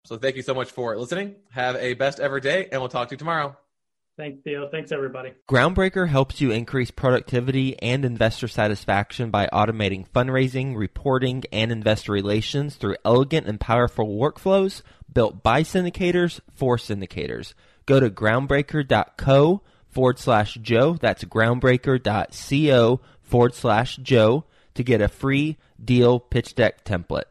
So 0.05 0.17
thank 0.17 0.35
you 0.35 0.41
so 0.41 0.53
much 0.53 0.71
for 0.71 0.97
listening. 0.97 1.35
Have 1.51 1.75
a 1.75 1.93
best 1.95 2.19
ever 2.19 2.39
day, 2.39 2.69
and 2.71 2.81
we'll 2.81 2.89
talk 2.89 3.09
to 3.09 3.13
you 3.13 3.17
tomorrow. 3.17 3.57
Thanks, 4.17 4.39
Theo. 4.43 4.67
Thanks, 4.69 4.91
everybody. 4.91 5.33
Groundbreaker 5.47 6.07
helps 6.07 6.41
you 6.41 6.49
increase 6.49 6.89
productivity 6.89 7.79
and 7.81 8.03
investor 8.03 8.47
satisfaction 8.47 9.29
by 9.29 9.47
automating 9.53 10.09
fundraising, 10.09 10.75
reporting, 10.75 11.43
and 11.51 11.71
investor 11.71 12.13
relations 12.13 12.75
through 12.75 12.95
elegant 13.05 13.45
and 13.45 13.59
powerful 13.59 14.07
workflows 14.07 14.81
built 15.13 15.43
by 15.43 15.61
syndicators 15.61 16.39
for 16.55 16.77
syndicators. 16.77 17.53
Go 17.85 17.99
to 17.99 18.09
groundbreaker.co 18.09 19.61
forward 19.87 20.19
slash 20.19 20.55
Joe. 20.55 20.97
That's 20.99 21.23
groundbreaker.co 21.23 23.01
forward 23.21 23.53
slash 23.53 23.97
Joe 23.97 24.45
to 24.73 24.83
get 24.83 25.01
a 25.01 25.07
free 25.07 25.57
deal 25.83 26.19
pitch 26.19 26.55
deck 26.55 26.83
template. 26.83 27.25